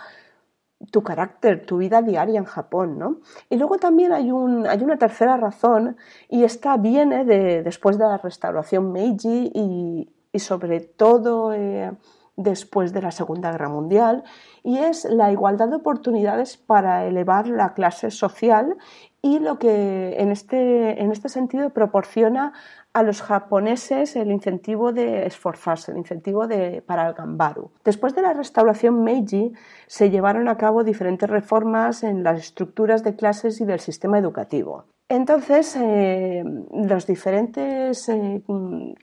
tu 0.90 1.02
carácter, 1.02 1.64
tu 1.64 1.78
vida 1.78 2.02
diaria 2.02 2.38
en 2.38 2.44
Japón, 2.44 2.98
¿no? 2.98 3.20
Y 3.48 3.56
luego 3.56 3.78
también 3.78 4.12
hay, 4.12 4.30
un, 4.30 4.66
hay 4.66 4.82
una 4.82 4.98
tercera 4.98 5.36
razón, 5.36 5.96
y 6.28 6.44
esta 6.44 6.76
viene 6.76 7.24
de, 7.24 7.62
después 7.62 7.98
de 7.98 8.04
la 8.04 8.18
restauración 8.18 8.92
Meiji 8.92 9.50
y, 9.54 10.38
sobre 10.38 10.80
todo 10.80 11.52
eh, 11.54 11.92
después 12.36 12.92
de 12.92 13.02
la 13.02 13.10
Segunda 13.10 13.52
Guerra 13.52 13.68
Mundial 13.68 14.24
y 14.62 14.78
es 14.78 15.04
la 15.04 15.30
igualdad 15.30 15.68
de 15.68 15.76
oportunidades 15.76 16.56
para 16.56 17.06
elevar 17.06 17.46
la 17.48 17.74
clase 17.74 18.10
social 18.10 18.76
y 19.22 19.38
lo 19.38 19.58
que 19.58 20.16
en 20.18 20.30
este, 20.30 21.02
en 21.02 21.10
este 21.10 21.28
sentido 21.28 21.70
proporciona 21.70 22.52
a 22.92 23.02
los 23.02 23.22
japoneses 23.22 24.16
el 24.16 24.30
incentivo 24.30 24.92
de 24.92 25.26
esforzarse, 25.26 25.92
el 25.92 25.98
incentivo 25.98 26.46
de, 26.46 26.82
para 26.82 27.08
el 27.08 27.14
gambaru. 27.14 27.70
Después 27.84 28.14
de 28.14 28.22
la 28.22 28.32
restauración 28.32 29.02
Meiji 29.02 29.52
se 29.86 30.10
llevaron 30.10 30.48
a 30.48 30.56
cabo 30.56 30.84
diferentes 30.84 31.28
reformas 31.28 32.04
en 32.04 32.22
las 32.22 32.38
estructuras 32.38 33.02
de 33.02 33.16
clases 33.16 33.60
y 33.60 33.64
del 33.64 33.80
sistema 33.80 34.18
educativo. 34.18 34.84
Entonces, 35.08 35.76
eh, 35.76 36.42
las 36.72 37.06
diferentes 37.06 38.08
eh, 38.08 38.42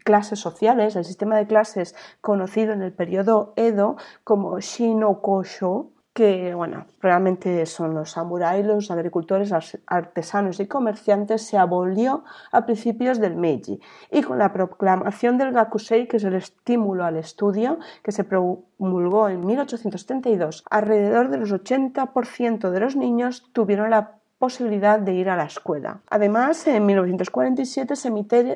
clases 0.03 0.39
sociales, 0.39 0.95
el 0.95 1.05
sistema 1.05 1.37
de 1.37 1.45
clases 1.45 1.95
conocido 2.21 2.73
en 2.73 2.81
el 2.81 2.91
periodo 2.91 3.53
Edo 3.55 3.97
como 4.23 4.59
Shinokosho, 4.59 5.91
que 6.13 6.53
bueno, 6.55 6.87
realmente 6.99 7.65
son 7.65 7.93
los 7.93 8.11
samuráis, 8.11 8.65
los 8.65 8.91
agricultores, 8.91 9.53
artesanos 9.85 10.59
y 10.59 10.67
comerciantes, 10.67 11.43
se 11.43 11.57
abolió 11.57 12.23
a 12.51 12.65
principios 12.65 13.19
del 13.19 13.35
Meiji. 13.35 13.79
Y 14.09 14.21
con 14.23 14.37
la 14.37 14.51
proclamación 14.51 15.37
del 15.37 15.53
Gakusei, 15.53 16.07
que 16.07 16.17
es 16.17 16.23
el 16.23 16.33
estímulo 16.33 17.05
al 17.05 17.15
estudio, 17.15 17.79
que 18.03 18.11
se 18.11 18.25
promulgó 18.25 19.29
en 19.29 19.45
1832, 19.45 20.65
alrededor 20.69 21.29
del 21.29 21.43
80% 21.43 22.71
de 22.71 22.79
los 22.79 22.95
niños 22.95 23.49
tuvieron 23.53 23.91
la 23.91 24.20
posibilidad 24.41 24.99
de 24.99 25.13
ir 25.13 25.29
a 25.29 25.37
la 25.37 25.45
escuela. 25.45 26.01
Además, 26.09 26.67
en 26.67 26.85
1947 26.85 27.95
se 27.95 28.09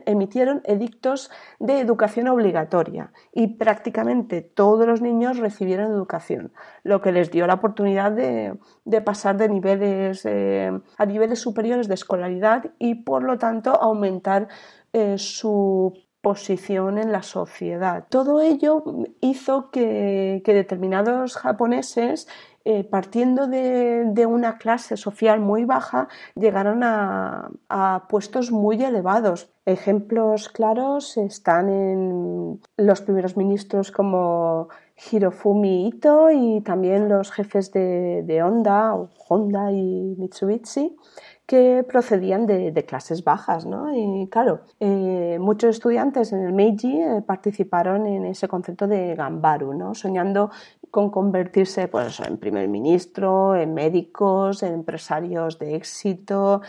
emitieron 0.06 0.62
edictos 0.66 1.30
de 1.60 1.80
educación 1.80 2.28
obligatoria 2.28 3.14
y 3.32 3.56
prácticamente 3.56 4.42
todos 4.42 4.88
los 4.88 5.02
niños 5.02 5.38
recibieron 5.38 5.92
educación, 5.92 6.52
lo 6.84 7.02
que 7.02 7.12
les 7.12 7.30
dio 7.30 7.46
la 7.46 7.54
oportunidad 7.54 8.12
de, 8.12 8.58
pasar 9.02 9.38
de 9.38 9.48
niveles 9.48 10.26
eh, 10.26 10.72
a 10.98 11.06
niveles 11.06 11.40
superiores 11.40 11.88
de 11.88 11.94
escolaridad 11.94 12.72
y, 12.80 12.96
por 12.96 13.22
lo 13.22 13.38
tanto, 13.38 13.70
aumentar 13.80 14.48
eh, 14.92 15.20
su 15.20 15.94
posición 16.22 16.98
en 16.98 17.12
la 17.12 17.22
sociedad. 17.22 18.08
Todo 18.10 18.42
ello 18.42 18.84
hizo 19.22 19.70
que, 19.70 20.42
que 20.44 20.56
determinados 20.56 21.36
japoneses 21.36 22.28
eh, 22.68 22.84
partiendo 22.84 23.46
de, 23.46 24.26
una 24.26 24.58
clase 24.58 24.98
social 24.98 25.40
muy 25.40 25.66
baja, 25.66 26.08
llegaron 26.34 26.82
a, 26.84 27.52
puestos 28.10 28.52
muy 28.52 28.84
elevados. 28.84 29.52
Ejemplos 29.68 30.50
claros 30.50 31.16
están 31.18 31.70
en 31.70 32.60
los 32.78 33.02
primeros 33.02 33.38
ministros 33.38 33.92
como 33.92 34.70
Hirofumi 35.12 35.88
Ito 35.88 36.32
y 36.32 36.62
también 36.62 37.08
los 37.08 37.32
jefes 37.32 37.72
de, 37.72 38.24
de 38.26 38.42
Honda, 38.42 38.96
Honda 39.28 39.72
y 39.72 40.16
Mitsubishi 40.18 40.96
que 41.46 41.86
procedían 41.88 42.48
de, 42.48 42.86
clases 42.88 43.24
bajas, 43.24 43.66
¿no? 43.66 43.96
Y 43.96 44.28
claro, 44.30 44.62
eh, 44.80 45.38
muchos 45.40 45.76
estudiantes 45.76 46.34
en 46.34 46.44
el 46.44 46.54
Meiji 46.54 47.02
eh, 47.02 47.22
participaron 47.26 48.08
en 48.08 48.26
ese 48.26 48.48
concepto 48.48 48.88
de 48.88 49.14
Gambaru, 49.16 49.74
¿no? 49.74 49.94
Soñando 49.94 50.50
con 50.92 51.10
convertirse 51.10 51.88
pues, 51.88 52.20
en 52.20 52.38
primer 52.38 52.68
ministro, 52.68 53.56
en 53.56 53.74
médicos, 53.74 54.64
en 54.64 54.74
empresarios 54.74 55.60
de 55.60 55.76
éxito. 55.76 56.62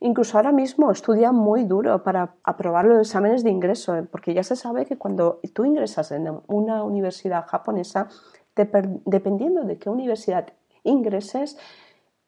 Incluso 0.00 0.36
ahora 0.36 0.52
mismo 0.52 0.90
estudian 0.90 1.34
muy 1.34 1.64
duro 1.64 2.02
para 2.02 2.34
aprobar 2.42 2.84
los 2.84 3.06
exámenes 3.06 3.44
de 3.44 3.50
ingreso, 3.50 3.96
¿eh? 3.96 4.02
porque 4.02 4.34
ya 4.34 4.42
se 4.42 4.56
sabe 4.56 4.84
que 4.84 4.98
cuando 4.98 5.40
tú 5.54 5.64
ingresas 5.64 6.10
en 6.10 6.28
una 6.48 6.82
universidad 6.82 7.46
japonesa, 7.46 8.08
dependiendo 8.54 9.62
de 9.62 9.78
qué 9.78 9.90
universidad 9.90 10.52
ingreses, 10.82 11.56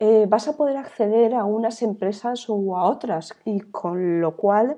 eh, 0.00 0.26
vas 0.28 0.48
a 0.48 0.57
poder 0.57 0.76
acceder 0.76 1.35
a 1.35 1.44
unas 1.44 1.80
empresas 1.80 2.48
u 2.48 2.76
a 2.76 2.85
otras 2.85 3.33
y 3.44 3.61
con 3.61 4.20
lo 4.20 4.37
cual 4.37 4.76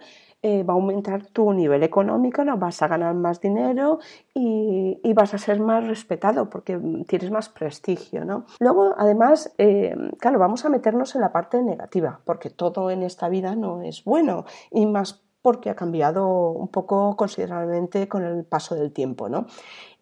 eh, 0.48 0.62
va 0.62 0.74
a 0.74 0.76
aumentar 0.76 1.26
tu 1.26 1.52
nivel 1.52 1.82
económico, 1.82 2.44
¿no? 2.44 2.56
vas 2.56 2.80
a 2.80 2.86
ganar 2.86 3.16
más 3.16 3.40
dinero 3.40 3.98
y, 4.32 5.12
vas 5.12 5.34
a 5.34 5.38
ser 5.38 5.58
más 5.58 5.84
respetado 5.84 6.48
porque 6.48 6.78
tienes 7.08 7.32
más 7.32 7.48
prestigio. 7.48 8.24
¿no? 8.24 8.44
Luego, 8.60 8.94
además, 8.96 9.52
eh, 9.58 9.96
claro, 10.20 10.38
vamos 10.38 10.64
a 10.64 10.68
meternos 10.68 11.16
en 11.16 11.22
la 11.22 11.32
parte 11.32 11.60
negativa 11.64 12.20
porque 12.24 12.48
todo 12.48 12.92
en 12.92 13.02
esta 13.02 13.28
vida 13.28 13.56
no 13.56 13.82
es 13.82 14.04
bueno 14.04 14.44
y 14.70 14.86
más 14.86 15.24
porque 15.42 15.68
ha 15.68 15.74
cambiado 15.74 16.50
un 16.50 16.68
poco 16.68 17.16
considerablemente 17.16 18.06
con 18.06 18.22
el 18.22 18.44
paso 18.44 18.76
del 18.76 18.92
tiempo. 18.92 19.28
¿no? 19.28 19.46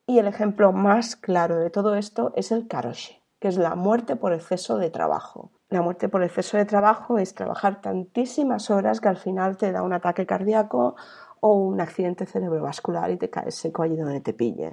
Y 0.07 0.19
el 0.19 0.27
ejemplo 0.27 0.73
más 0.73 1.17
claro 1.17 1.57
de 1.57 1.71
todo 1.71 1.95
esto 1.95 2.35
es 2.37 2.53
el 2.53 2.69
karoshi 2.69 3.24
que 3.45 3.49
es 3.49 3.59
la 3.59 3.75
muerte 3.75 4.17
por 4.17 4.33
exceso 4.33 4.79
de 4.79 4.89
trabajo. 4.89 5.51
La 5.69 5.83
muerte 5.83 6.09
por 6.09 6.23
exceso 6.23 6.57
de 6.57 6.65
trabajo 6.65 7.19
es 7.19 7.35
trabajar 7.35 7.83
tantísimas 7.83 8.71
horas 8.71 9.03
que 9.03 9.09
al 9.09 9.19
final 9.19 9.59
te 9.59 9.71
da 9.71 9.83
un 9.83 9.93
ataque 9.93 10.25
cardíaco 10.25 10.97
o 11.41 11.53
un 11.53 11.79
accidente 11.79 12.25
cerebrovascular 12.25 13.11
y 13.11 13.19
te 13.19 13.29
caes 13.29 13.55
seco 13.55 13.83
allí 13.83 13.97
donde 13.97 14.23
te 14.23 14.33
pille. 14.33 14.73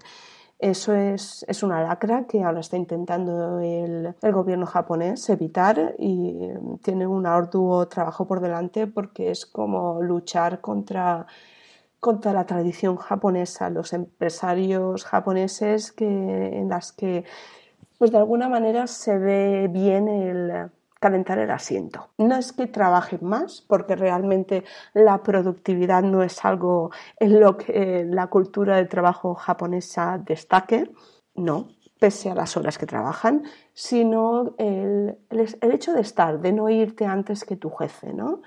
Eso 0.57 0.93
es, 0.93 1.43
una 1.63 1.83
lacra 1.83 2.27
que 2.27 2.43
ahora 2.43 2.61
está 2.61 2.77
intentando 2.77 3.59
el, 3.59 4.15
gobierno 4.21 4.65
japonés 4.65 5.29
evitar 5.29 5.93
y 5.99 6.39
tiene 6.81 7.05
un 7.07 7.25
arduo 7.25 7.89
trabajo 7.89 8.25
por 8.25 8.39
delante 8.39 8.87
porque 8.87 9.31
es 9.31 9.45
como 9.45 10.01
luchar 10.01 10.61
contra, 10.61 11.25
contra 11.99 12.31
la 12.31 12.45
tradición 12.45 12.95
japonesa, 12.95 13.69
los 13.69 13.91
empresarios 13.91 15.03
japoneses 15.03 15.91
que, 15.91 16.05
en 16.07 16.69
las 16.69 16.93
que 16.93 17.25
pues 18.01 18.09
de 18.09 18.17
alguna 18.17 18.49
manera 18.49 18.87
se 18.87 19.15
ve 19.15 19.67
bien 19.69 20.07
el 20.07 20.71
calentar 20.99 21.37
el 21.37 21.51
asiento. 21.51 22.09
No 22.17 22.35
es 22.35 22.51
que 22.51 22.65
trabajen 22.65 23.19
más, 23.21 23.61
porque 23.61 23.95
realmente 23.95 24.63
la 24.95 25.21
productividad 25.21 26.01
no 26.01 26.23
es 26.23 26.43
algo 26.43 26.89
en 27.19 27.39
lo 27.39 27.57
que 27.57 28.03
la 28.09 28.25
cultura 28.25 28.77
del 28.77 28.89
trabajo 28.89 29.35
japonesa 29.35 30.17
destaque, 30.17 30.89
no, 31.35 31.67
pese 31.99 32.31
a 32.31 32.33
las 32.33 32.57
horas 32.57 32.79
que 32.79 32.87
trabajan, 32.87 33.43
sino 33.75 34.55
el, 34.57 35.19
el 35.29 35.71
hecho 35.71 35.93
de 35.93 36.01
estar, 36.01 36.41
de 36.41 36.53
no 36.53 36.69
irte 36.69 37.05
antes 37.05 37.45
que 37.45 37.55
tu 37.55 37.69
jefe, 37.69 38.13
¿no? 38.13 38.41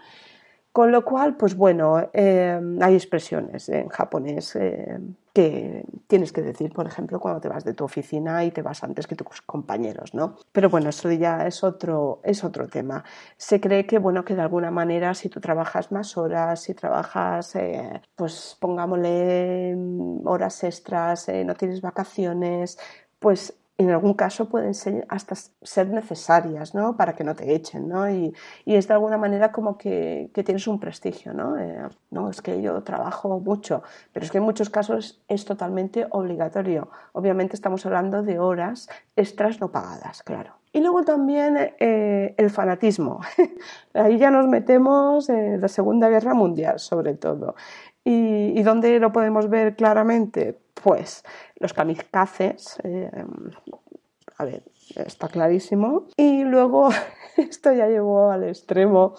Con 0.73 0.91
lo 0.91 1.05
cual, 1.05 1.37
pues 1.37 1.57
bueno, 1.57 2.11
eh, 2.13 2.61
hay 2.81 2.95
expresiones 2.97 3.69
en 3.69 3.87
japonés 3.87 4.57
eh, 4.57 4.99
que 5.35 5.85
tienes 6.07 6.33
que 6.33 6.43
decir, 6.43 6.73
por 6.73 6.87
ejemplo, 6.87 7.19
cuando 7.19 7.41
te 7.41 7.49
vas 7.49 7.65
de 7.65 7.75
tu 7.75 7.85
oficina 7.85 8.45
y 8.45 8.53
te 8.53 8.63
vas 8.63 8.85
antes 8.85 9.09
que 9.09 9.17
tus 9.17 9.43
compañeros, 9.43 10.15
¿no? 10.15 10.37
Pero 10.53 10.71
bueno, 10.71 10.91
eso 10.91 11.11
ya 11.11 11.45
es 11.47 11.65
otro, 11.65 12.21
es 12.23 12.45
otro 12.45 12.69
tema. 12.69 13.05
Se 13.37 13.61
cree 13.61 13.85
que, 13.85 13.99
bueno, 13.99 14.25
que 14.25 14.37
de 14.37 14.43
alguna 14.43 14.71
manera 14.71 15.13
si 15.13 15.29
tú 15.29 15.41
trabajas 15.41 15.91
más 15.91 16.17
horas, 16.17 16.63
si 16.63 16.75
trabajas, 16.75 17.57
eh, 17.57 18.01
pues 18.15 18.57
pongámosle 18.61 19.75
mm, 19.77 20.27
horas 20.27 20.63
extras, 20.63 21.27
no 21.45 21.55
tienes 21.55 21.81
vacaciones, 21.81 22.79
pues 23.19 23.55
en 23.77 23.91
algún 23.91 24.15
caso 24.15 24.49
pueden 24.49 24.75
ser 24.75 25.05
hasta 25.09 25.35
ser 25.35 25.89
necesarias, 25.89 26.75
¿no? 26.75 26.97
Para 26.97 27.15
que 27.15 27.25
no 27.25 27.35
te 27.35 27.55
echen, 27.55 27.89
¿no? 27.89 28.09
Y, 28.09 28.33
es 28.67 28.87
de 28.87 28.95
alguna 28.95 29.19
manera 29.19 29.51
como 29.51 29.77
que, 29.77 30.31
tienes 30.45 30.67
un 30.69 30.79
prestigio, 30.79 31.33
¿no? 31.33 31.59
Eh, 31.59 31.89
no, 32.11 32.31
es 32.31 32.41
que 32.41 32.63
yo 32.63 32.83
trabajo 32.83 33.41
mucho, 33.41 33.83
pero 34.13 34.25
es 34.25 34.31
que 34.31 34.39
en 34.39 34.45
muchos 34.45 34.71
casos 34.71 35.23
es 35.29 35.45
totalmente 35.45 36.07
obligatorio. 36.11 36.89
Obviamente 37.13 37.57
estamos 37.57 37.85
hablando 37.87 38.23
de 38.23 38.39
horas 38.39 38.89
extras 39.17 39.61
no 39.61 39.73
pagadas, 39.73 40.23
claro. 40.23 40.55
Y 40.73 40.81
luego 40.81 41.05
también 41.05 41.57
eh, 41.79 42.35
el 42.37 42.51
fanatismo. 42.51 43.21
Ahí 43.95 44.19
ya 44.19 44.31
nos 44.31 44.49
metemos 44.49 45.29
en 45.29 45.61
la 45.61 45.69
Segunda 45.69 46.09
Guerra 46.09 46.35
Mundial, 46.35 46.81
sobre 46.81 47.15
todo. 47.15 47.55
¿Y, 48.05 48.63
dónde 48.63 48.99
lo 48.99 49.13
podemos 49.13 49.49
ver 49.49 49.77
claramente? 49.77 50.59
Pues 50.75 51.25
los 51.57 51.73
kamikazes, 51.73 52.79
eh, 52.85 53.11
a 54.37 54.45
ver, 54.45 54.63
está 54.97 55.29
clarísimo. 55.29 56.07
Y 56.17 56.45
luego, 56.45 56.91
esto 57.37 57.73
ya 57.73 57.89
llevó 57.89 58.31
al 58.31 58.45
extremo 58.45 59.15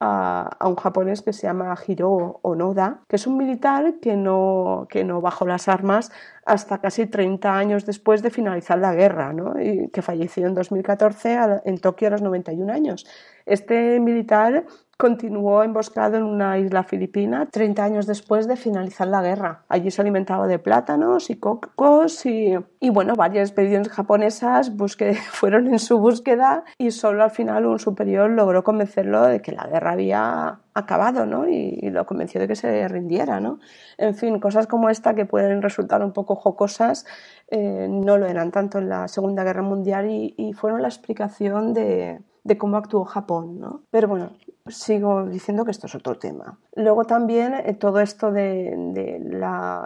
a, 0.00 0.56
un 0.66 0.76
japonés 0.76 1.22
que 1.22 1.32
se 1.32 1.46
llama 1.46 1.74
Hiro 1.86 2.40
Onoda, 2.42 3.02
que 3.08 3.16
es 3.16 3.26
un 3.26 3.36
militar 3.36 3.94
que 4.00 4.16
no, 4.16 4.86
que 4.90 5.04
no 5.04 5.20
bajó 5.20 5.46
las 5.46 5.68
armas 5.68 6.10
hasta 6.44 6.78
casi 6.78 7.06
30 7.06 7.56
años 7.56 7.86
después 7.86 8.22
de 8.22 8.30
finalizar 8.30 8.78
la 8.78 8.94
guerra, 8.94 9.32
¿no? 9.32 9.60
y 9.60 9.88
que 9.88 10.02
falleció 10.02 10.46
en 10.46 10.54
2014 10.54 11.38
en 11.64 11.78
Tokio 11.78 12.08
a 12.08 12.10
los 12.12 12.22
91 12.22 12.72
años. 12.72 13.06
Este 13.46 14.00
militar 14.00 14.64
continuó 14.96 15.62
emboscado 15.62 16.16
en 16.16 16.22
una 16.22 16.58
isla 16.58 16.82
filipina 16.84 17.46
30 17.50 17.84
años 17.84 18.06
después 18.06 18.46
de 18.46 18.56
finalizar 18.56 19.08
la 19.08 19.22
guerra. 19.22 19.64
Allí 19.68 19.90
se 19.90 20.02
alimentaba 20.02 20.46
de 20.46 20.58
plátanos 20.58 21.30
y 21.30 21.36
cocos 21.36 22.24
y, 22.26 22.54
y 22.80 22.90
bueno, 22.90 23.14
varias 23.14 23.48
expediciones 23.48 23.88
japonesas 23.88 24.72
fueron 25.30 25.68
en 25.68 25.78
su 25.78 25.98
búsqueda 25.98 26.64
y 26.78 26.90
solo 26.90 27.24
al 27.24 27.30
final 27.30 27.66
un 27.66 27.78
superior 27.78 28.30
logró 28.30 28.64
convencerlo 28.64 29.22
de 29.22 29.40
que 29.40 29.52
la 29.52 29.66
guerra 29.66 29.92
había 29.92 30.60
acabado 30.74 31.24
¿no? 31.24 31.48
y, 31.48 31.90
lo 31.90 32.04
convenció 32.04 32.40
de 32.40 32.48
que 32.48 32.56
se 32.56 32.86
rindiera. 32.88 33.40
¿no? 33.40 33.58
En 33.96 34.14
fin, 34.14 34.40
cosas 34.40 34.66
como 34.66 34.90
esta 34.90 35.14
que 35.14 35.24
pueden 35.24 35.62
resultar 35.62 36.02
un 36.02 36.12
poco 36.12 36.34
jocosas 36.34 37.06
eh, 37.48 37.86
no 37.88 38.18
lo 38.18 38.26
eran 38.26 38.50
tanto 38.50 38.78
en 38.78 38.88
la 38.88 39.08
Segunda 39.08 39.44
Guerra 39.44 39.62
Mundial 39.62 40.08
y, 40.10 40.52
fueron 40.54 40.82
la 40.82 40.88
explicación 40.88 41.74
de, 41.74 42.20
de 42.42 42.58
cómo 42.58 42.76
actuó 42.76 43.04
Japón. 43.04 43.60
¿no? 43.60 43.82
Pero 43.90 44.08
bueno, 44.08 44.32
sigo 44.68 45.26
diciendo 45.26 45.64
que 45.64 45.70
esto 45.70 45.86
es 45.86 45.94
otro 45.94 46.18
tema. 46.18 46.58
Luego 46.74 47.04
también 47.04 47.54
eh, 47.54 47.74
todo 47.74 48.00
esto 48.00 48.32
de, 48.32 49.20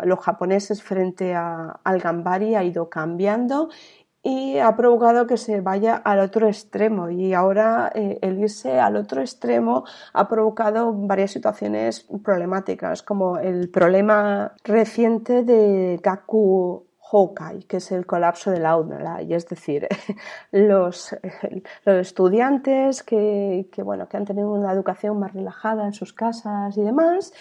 los 0.04 0.18
japoneses 0.20 0.82
frente 0.82 1.34
al 1.34 1.98
gambari 2.00 2.54
ha 2.54 2.62
ido 2.62 2.88
cambiando 2.88 3.70
y 4.22 4.58
ha 4.58 4.76
provocado 4.76 5.26
que 5.26 5.36
se 5.36 5.60
vaya 5.60 5.96
al 5.96 6.20
otro 6.20 6.48
extremo 6.48 7.08
y 7.08 7.34
ahora 7.34 7.90
eh, 7.94 8.18
el 8.20 8.38
irse 8.40 8.78
al 8.78 8.96
otro 8.96 9.20
extremo 9.20 9.84
ha 10.12 10.28
provocado 10.28 10.92
varias 10.92 11.30
situaciones 11.30 12.06
problemáticas 12.22 13.02
como 13.02 13.38
el 13.38 13.70
problema 13.70 14.52
reciente 14.64 15.44
de 15.44 16.00
Gaku 16.02 16.87
Hawkeye, 17.10 17.64
que 17.66 17.78
es 17.78 17.90
el 17.92 18.06
colapso 18.06 18.50
del 18.50 18.66
aula, 18.66 19.22
y 19.22 19.34
es 19.34 19.48
decir, 19.48 19.88
los, 20.52 21.16
los 21.84 21.96
estudiantes 21.96 23.02
que, 23.02 23.66
bueno, 23.78 24.08
que 24.08 24.16
han 24.16 24.24
tenido 24.24 24.50
una 24.52 24.72
educación 24.72 25.18
más 25.18 25.32
relajada 25.32 25.84
en 25.86 25.92
sus 25.92 26.12
casas 26.12 26.76
y 26.76 26.82
demás, 26.82 27.32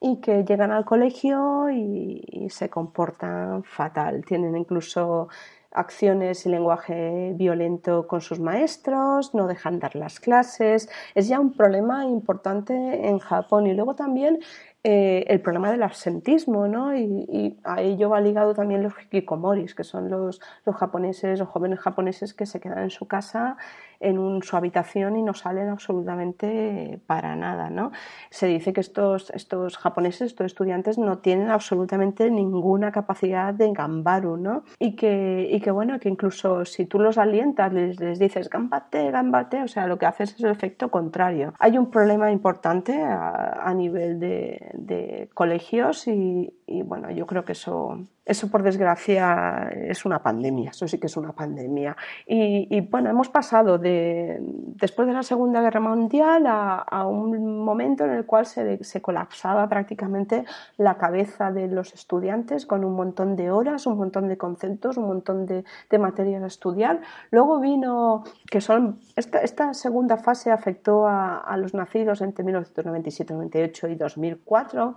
y 0.00 0.20
que 0.20 0.44
llegan 0.44 0.70
al 0.70 0.84
colegio 0.84 1.70
y, 1.70 2.48
se 2.50 2.68
comportan 2.68 3.64
fatal. 3.64 4.24
Tienen 4.24 4.56
incluso 4.56 5.28
acciones 5.72 6.46
y 6.46 6.48
lenguaje 6.48 7.32
violento 7.34 8.06
con 8.06 8.20
sus 8.20 8.38
maestros, 8.38 9.34
no 9.34 9.46
dejan 9.46 9.78
dar 9.78 9.96
las 9.96 10.20
clases. 10.20 10.88
Es 11.14 11.28
ya 11.28 11.40
un 11.40 11.52
problema 11.54 12.04
importante 12.04 13.08
en 13.08 13.18
Japón. 13.18 13.66
Y 13.66 13.74
luego 13.74 13.94
también 13.94 14.38
eh, 14.84 15.24
el 15.28 15.40
problema 15.40 15.70
del 15.70 15.82
absentismo, 15.82 16.68
¿no? 16.68 16.96
Y, 16.96 17.58
a 17.64 17.82
ello 17.82 18.10
va 18.10 18.20
ligado 18.20 18.54
también 18.54 18.82
los 18.82 18.94
hikikomoris, 18.94 19.74
que 19.74 19.84
son 19.84 20.08
los, 20.08 20.40
los 20.64 20.76
japoneses, 20.76 21.38
los 21.38 21.48
jóvenes 21.48 21.80
japoneses 21.80 22.34
que 22.34 22.46
se 22.46 22.60
quedan 22.60 22.84
en 22.84 22.90
su 22.90 23.06
casa 23.06 23.56
en 24.00 24.42
su 24.42 24.56
habitación 24.56 25.16
y 25.16 25.22
no 25.22 25.34
salen 25.34 25.68
absolutamente 25.68 27.00
para 27.06 27.36
nada. 27.36 27.70
¿no? 27.70 27.92
Se 28.30 28.46
dice 28.46 28.72
que 28.72 28.80
estos, 28.80 29.30
estos 29.30 29.76
japoneses, 29.78 30.28
estos 30.28 30.46
estudiantes, 30.46 30.98
no 30.98 31.18
tienen 31.18 31.50
absolutamente 31.50 32.30
ninguna 32.30 32.92
capacidad 32.92 33.54
de 33.54 33.72
gambaru, 33.72 34.36
¿no? 34.36 34.64
Y 34.78 34.96
que, 34.96 35.48
y 35.50 35.60
que 35.60 35.70
bueno, 35.70 35.98
que 35.98 36.08
incluso 36.08 36.64
si 36.64 36.86
tú 36.86 36.98
los 36.98 37.18
alientas, 37.18 37.72
les, 37.72 38.00
les 38.00 38.18
dices 38.18 38.48
gambate, 38.50 39.10
gambate, 39.10 39.62
o 39.62 39.68
sea, 39.68 39.86
lo 39.86 39.98
que 39.98 40.06
haces 40.06 40.34
es 40.34 40.40
el 40.44 40.50
efecto 40.50 40.90
contrario. 40.90 41.54
Hay 41.58 41.78
un 41.78 41.90
problema 41.90 42.30
importante 42.30 43.02
a, 43.02 43.72
nivel 43.74 44.18
de, 44.20 44.65
de 44.74 45.28
colegios 45.34 46.06
y, 46.06 46.52
y 46.68 46.82
bueno, 46.82 47.12
yo 47.12 47.26
creo 47.26 47.44
que 47.44 47.52
eso, 47.52 47.96
eso 48.24 48.50
por 48.50 48.64
desgracia 48.64 49.68
es 49.72 50.04
una 50.04 50.20
pandemia, 50.20 50.70
eso 50.70 50.88
sí 50.88 50.98
que 50.98 51.06
es 51.06 51.16
una 51.16 51.32
pandemia. 51.32 51.96
Y, 52.26 52.80
bueno, 52.80 53.08
hemos 53.08 53.28
pasado 53.28 53.78
de, 53.78 54.38
después 54.40 55.06
de 55.06 55.14
la 55.14 55.22
Segunda 55.22 55.60
Guerra 55.60 55.78
Mundial 55.78 56.44
a, 56.48 57.06
un 57.06 57.64
momento 57.64 58.04
en 58.04 58.10
el 58.10 58.26
cual 58.26 58.46
se, 58.46 58.82
se, 58.82 59.00
colapsaba 59.00 59.68
prácticamente 59.68 60.44
la 60.76 60.96
cabeza 60.98 61.52
de 61.52 61.68
los 61.68 61.94
estudiantes 61.94 62.66
con 62.66 62.84
un 62.84 62.96
montón 62.96 63.36
de 63.36 63.52
horas, 63.52 63.86
un 63.86 63.96
montón 63.96 64.26
de 64.26 64.36
conceptos, 64.36 64.96
un 64.96 65.06
montón 65.06 65.46
de, 65.46 65.64
de 65.88 65.98
materias 65.98 66.42
a 66.42 66.46
estudiar. 66.46 67.00
Luego 67.30 67.60
vino, 67.60 68.24
que 68.50 68.60
son, 68.60 68.98
esta, 69.14 69.38
esta 69.38 69.72
segunda 69.72 70.16
fase 70.16 70.50
afectó 70.50 71.06
a, 71.06 71.38
a 71.38 71.56
los 71.58 71.74
nacidos 71.74 72.22
entre 72.22 72.44
1997, 72.44 73.34
98 73.34 73.88
y 73.88 73.94
2004 73.94 74.96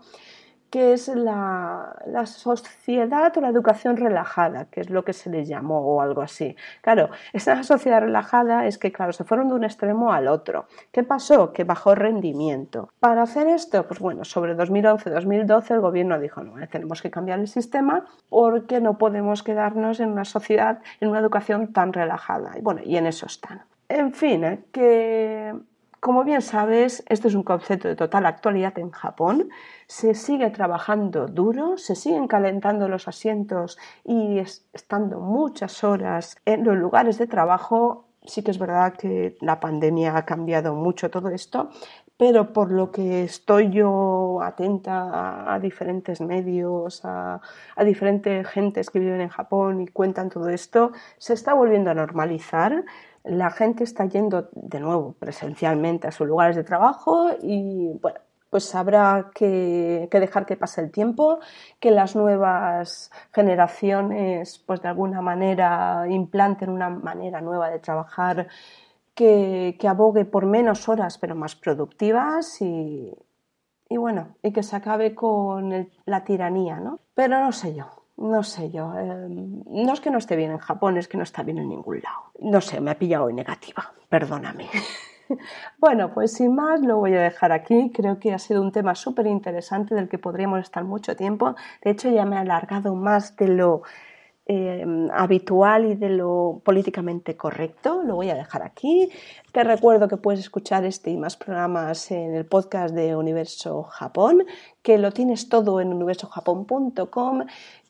que 0.70 0.94
es 0.94 1.08
la, 1.08 1.96
sociedad 2.26 3.36
o 3.36 3.42
la 3.42 3.50
educación 3.50 3.98
relajada, 3.98 4.66
que 4.66 4.82
es 4.82 4.90
lo 4.90 5.04
que 5.04 5.14
se 5.14 5.30
les 5.30 5.48
llamó 5.48 5.80
o 5.80 6.02
algo 6.02 6.22
así. 6.22 6.56
Claro, 6.82 7.10
esa 7.34 7.64
sociedad 7.64 8.02
relajada 8.02 8.68
es 8.68 8.78
que, 8.78 8.92
claro, 8.92 9.14
se 9.14 9.24
fueron 9.24 9.50
de 9.50 9.56
un 9.56 9.64
extremo 9.64 10.14
al 10.14 10.28
otro. 10.28 10.68
¿Qué 10.92 11.04
pasó? 11.04 11.54
Que 11.54 11.64
bajó 11.64 11.96
rendimiento. 11.96 12.90
Para 13.00 13.24
hacer 13.24 13.48
esto, 13.48 13.88
pues 13.88 14.00
bueno, 14.00 14.26
sobre 14.26 14.56
2011-2012 14.56 15.72
el 15.72 15.82
gobierno 15.82 16.20
dijo, 16.20 16.44
no, 16.44 16.56
tenemos 16.68 17.02
que 17.02 17.10
cambiar 17.10 17.40
el 17.40 17.48
sistema 17.48 18.06
porque 18.30 18.80
no 18.80 18.98
podemos 18.98 19.44
quedarnos 19.44 20.00
en 20.00 20.10
una 20.10 20.26
sociedad, 20.26 20.80
en 21.00 21.10
una 21.10 21.20
educación 21.20 21.74
tan 21.74 21.94
relajada. 21.94 22.58
Y 22.58 22.62
bueno, 22.62 22.82
y 22.84 22.98
en 22.98 23.08
eso 23.08 23.26
están. 23.26 23.64
En 23.88 24.14
fin, 24.14 24.44
¿eh? 24.44 24.64
que 24.72 25.52
como 26.00 26.24
bien 26.24 26.42
sabes, 26.42 27.04
esto 27.08 27.28
es 27.28 27.36
un 27.36 27.44
concepto 27.44 27.88
de 27.88 27.96
total 27.96 28.26
actualidad 28.26 28.78
en 28.80 28.92
Japón. 28.92 29.50
Se 29.88 30.14
sigue 30.16 30.50
trabajando 30.50 31.28
duro, 31.28 31.78
se 31.78 31.96
siguen 31.96 32.28
calentando 32.28 32.88
los 32.88 33.08
asientos 33.08 33.78
y 34.04 34.40
estando 34.40 35.20
muchas 35.20 35.84
horas 35.84 36.38
en 36.46 36.64
los 36.64 36.78
lugares 36.78 37.18
de 37.18 37.28
trabajo. 37.28 38.06
Sí 38.24 38.44
que 38.44 38.52
es 38.52 38.60
verdad 38.60 38.94
que 38.94 39.38
la 39.42 39.60
pandemia 39.60 40.16
ha 40.16 40.26
cambiado 40.26 40.76
mucho 40.76 41.10
todo 41.10 41.30
esto, 41.30 41.70
pero 42.18 42.52
por 42.52 42.72
lo 42.72 42.92
que 42.92 43.24
estoy 43.24 43.70
yo 43.70 44.40
atenta 44.44 45.54
a, 45.54 45.60
diferentes 45.60 46.20
medios, 46.20 47.04
a, 47.06 47.42
a, 47.78 47.84
diferentes 47.86 48.46
gentes 48.46 48.90
que 48.90 49.00
viven 49.00 49.22
en 49.22 49.30
Japón 49.30 49.82
y 49.82 49.88
cuentan 49.88 50.30
todo 50.30 50.50
esto, 50.50 50.92
se 51.18 51.34
está 51.34 51.54
volviendo 51.54 51.92
a 51.92 51.94
normalizar 51.94 52.84
la 53.30 53.52
gente 53.52 53.84
está 53.84 54.06
yendo 54.06 54.50
de 54.54 54.80
nuevo 54.80 55.14
presencialmente 55.14 56.08
a 56.08 56.12
sus 56.12 56.28
lugares 56.28 56.56
de 56.56 56.64
trabajo 56.64 57.30
y 57.42 57.92
bueno, 58.02 58.20
pues 58.50 58.74
habrá 58.74 59.30
que, 59.34 60.10
dejar 60.12 60.46
que 60.46 60.58
pase 60.58 60.82
el 60.82 60.92
tiempo, 60.92 61.40
que 61.80 61.92
las 61.92 62.16
nuevas 62.16 63.12
generaciones 63.32 64.58
pues 64.66 64.82
de 64.82 64.88
alguna 64.88 65.22
manera 65.22 66.06
implanten 66.10 66.70
una 66.72 66.90
manera 66.90 67.42
nueva 67.42 67.70
de 67.70 67.80
trabajar 67.80 68.48
que, 69.14 69.78
abogue 69.88 70.26
por 70.26 70.46
menos 70.46 70.90
horas 70.90 71.18
pero 71.20 71.36
más 71.36 71.56
productivas 71.56 72.62
y, 72.62 73.14
y 73.90 73.98
bueno, 73.98 74.36
y 74.42 74.52
que 74.52 74.64
se 74.64 74.76
acabe 74.76 75.14
con 75.14 75.90
la 76.06 76.24
tiranía, 76.24 76.80
¿no? 76.80 77.00
Pero 77.14 77.40
no 77.40 77.52
sé 77.52 77.76
yo, 77.76 77.99
no 78.20 78.44
sé 78.44 78.70
yo, 78.70 78.94
em, 78.98 79.64
no 79.66 79.94
es 79.94 80.02
que 80.02 80.12
no 80.12 80.18
esté 80.18 80.36
bien 80.36 80.52
en 80.52 80.58
Japón, 80.58 80.98
es 80.98 81.08
que 81.08 81.18
no 81.18 81.24
está 81.24 81.42
bien 81.44 81.58
en 81.58 81.70
ningún 81.70 82.02
lado. 82.02 82.32
No 82.40 82.62
sé, 82.62 82.82
me 82.82 82.92
ha 82.92 83.00
pillado 83.00 83.26
hoy 83.26 83.34
negativa, 83.34 83.94
perdóname. 84.10 84.68
bueno, 85.80 86.14
pues 86.14 86.34
sin 86.34 86.54
más 86.54 86.82
lo 86.82 86.98
voy 86.98 87.14
a 87.14 87.22
dejar 87.22 87.52
aquí. 87.52 87.92
Creo 87.94 88.20
que 88.20 88.34
ha 88.34 88.40
sido 88.40 88.62
un 88.62 88.72
tema 88.72 88.96
súper 88.96 89.28
interesante 89.28 89.96
del 89.96 90.10
que 90.10 90.18
podríamos 90.18 90.60
estar 90.60 90.84
mucho 90.84 91.16
tiempo. 91.16 91.56
De 91.82 91.92
hecho, 91.92 92.10
ya 92.10 92.26
me 92.26 92.36
he 92.36 92.40
alargado 92.40 92.94
más 92.94 93.38
de 93.38 93.48
lo 93.48 93.84
em, 94.48 95.10
habitual 95.12 95.86
y 95.86 95.96
de 95.96 96.10
lo 96.10 96.62
políticamente 96.66 97.38
correcto. 97.38 98.02
Lo 98.04 98.16
voy 98.16 98.32
a 98.32 98.36
dejar 98.36 98.64
aquí. 98.64 99.10
Te 99.54 99.64
recuerdo 99.64 100.08
que 100.08 100.18
puedes 100.18 100.42
escuchar 100.42 100.84
este 100.84 101.12
y 101.12 101.18
más 101.18 101.38
programas 101.38 102.12
en 102.12 102.36
el 102.36 102.46
podcast 102.46 102.94
de 102.94 103.16
Universo 103.16 103.84
Japón, 103.84 104.44
que 104.82 104.98
lo 104.98 105.12
tienes 105.12 105.48
todo 105.50 105.80
en 105.80 105.94
universojapón.com 105.94 107.46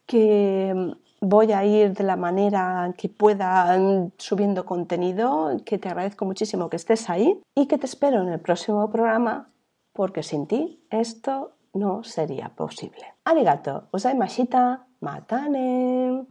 que 0.09 0.73
voy 1.21 1.51
a 1.51 1.63
ir 1.63 1.93
de 1.93 2.03
la 2.03 2.15
manera 2.15 2.95
que 2.97 3.09
pueda 3.09 3.77
subiendo 4.17 4.65
contenido, 4.65 5.55
que 5.65 5.77
te 5.77 5.87
agradezco 5.87 6.25
muchísimo 6.25 6.67
que 6.67 6.77
estés 6.77 7.11
ahí 7.11 7.39
y 7.55 7.67
que 7.67 7.77
te 7.77 7.85
espero 7.85 8.23
en 8.23 8.29
el 8.29 8.39
próximo 8.39 8.89
programa 8.89 9.51
porque 9.93 10.23
sin 10.23 10.47
ti 10.47 10.83
esto 10.89 11.51
no 11.73 12.03
sería 12.03 12.49
posible. 12.49 13.13
Arigato, 13.23 13.83
mashita, 14.17 14.87
matane. 14.99 16.25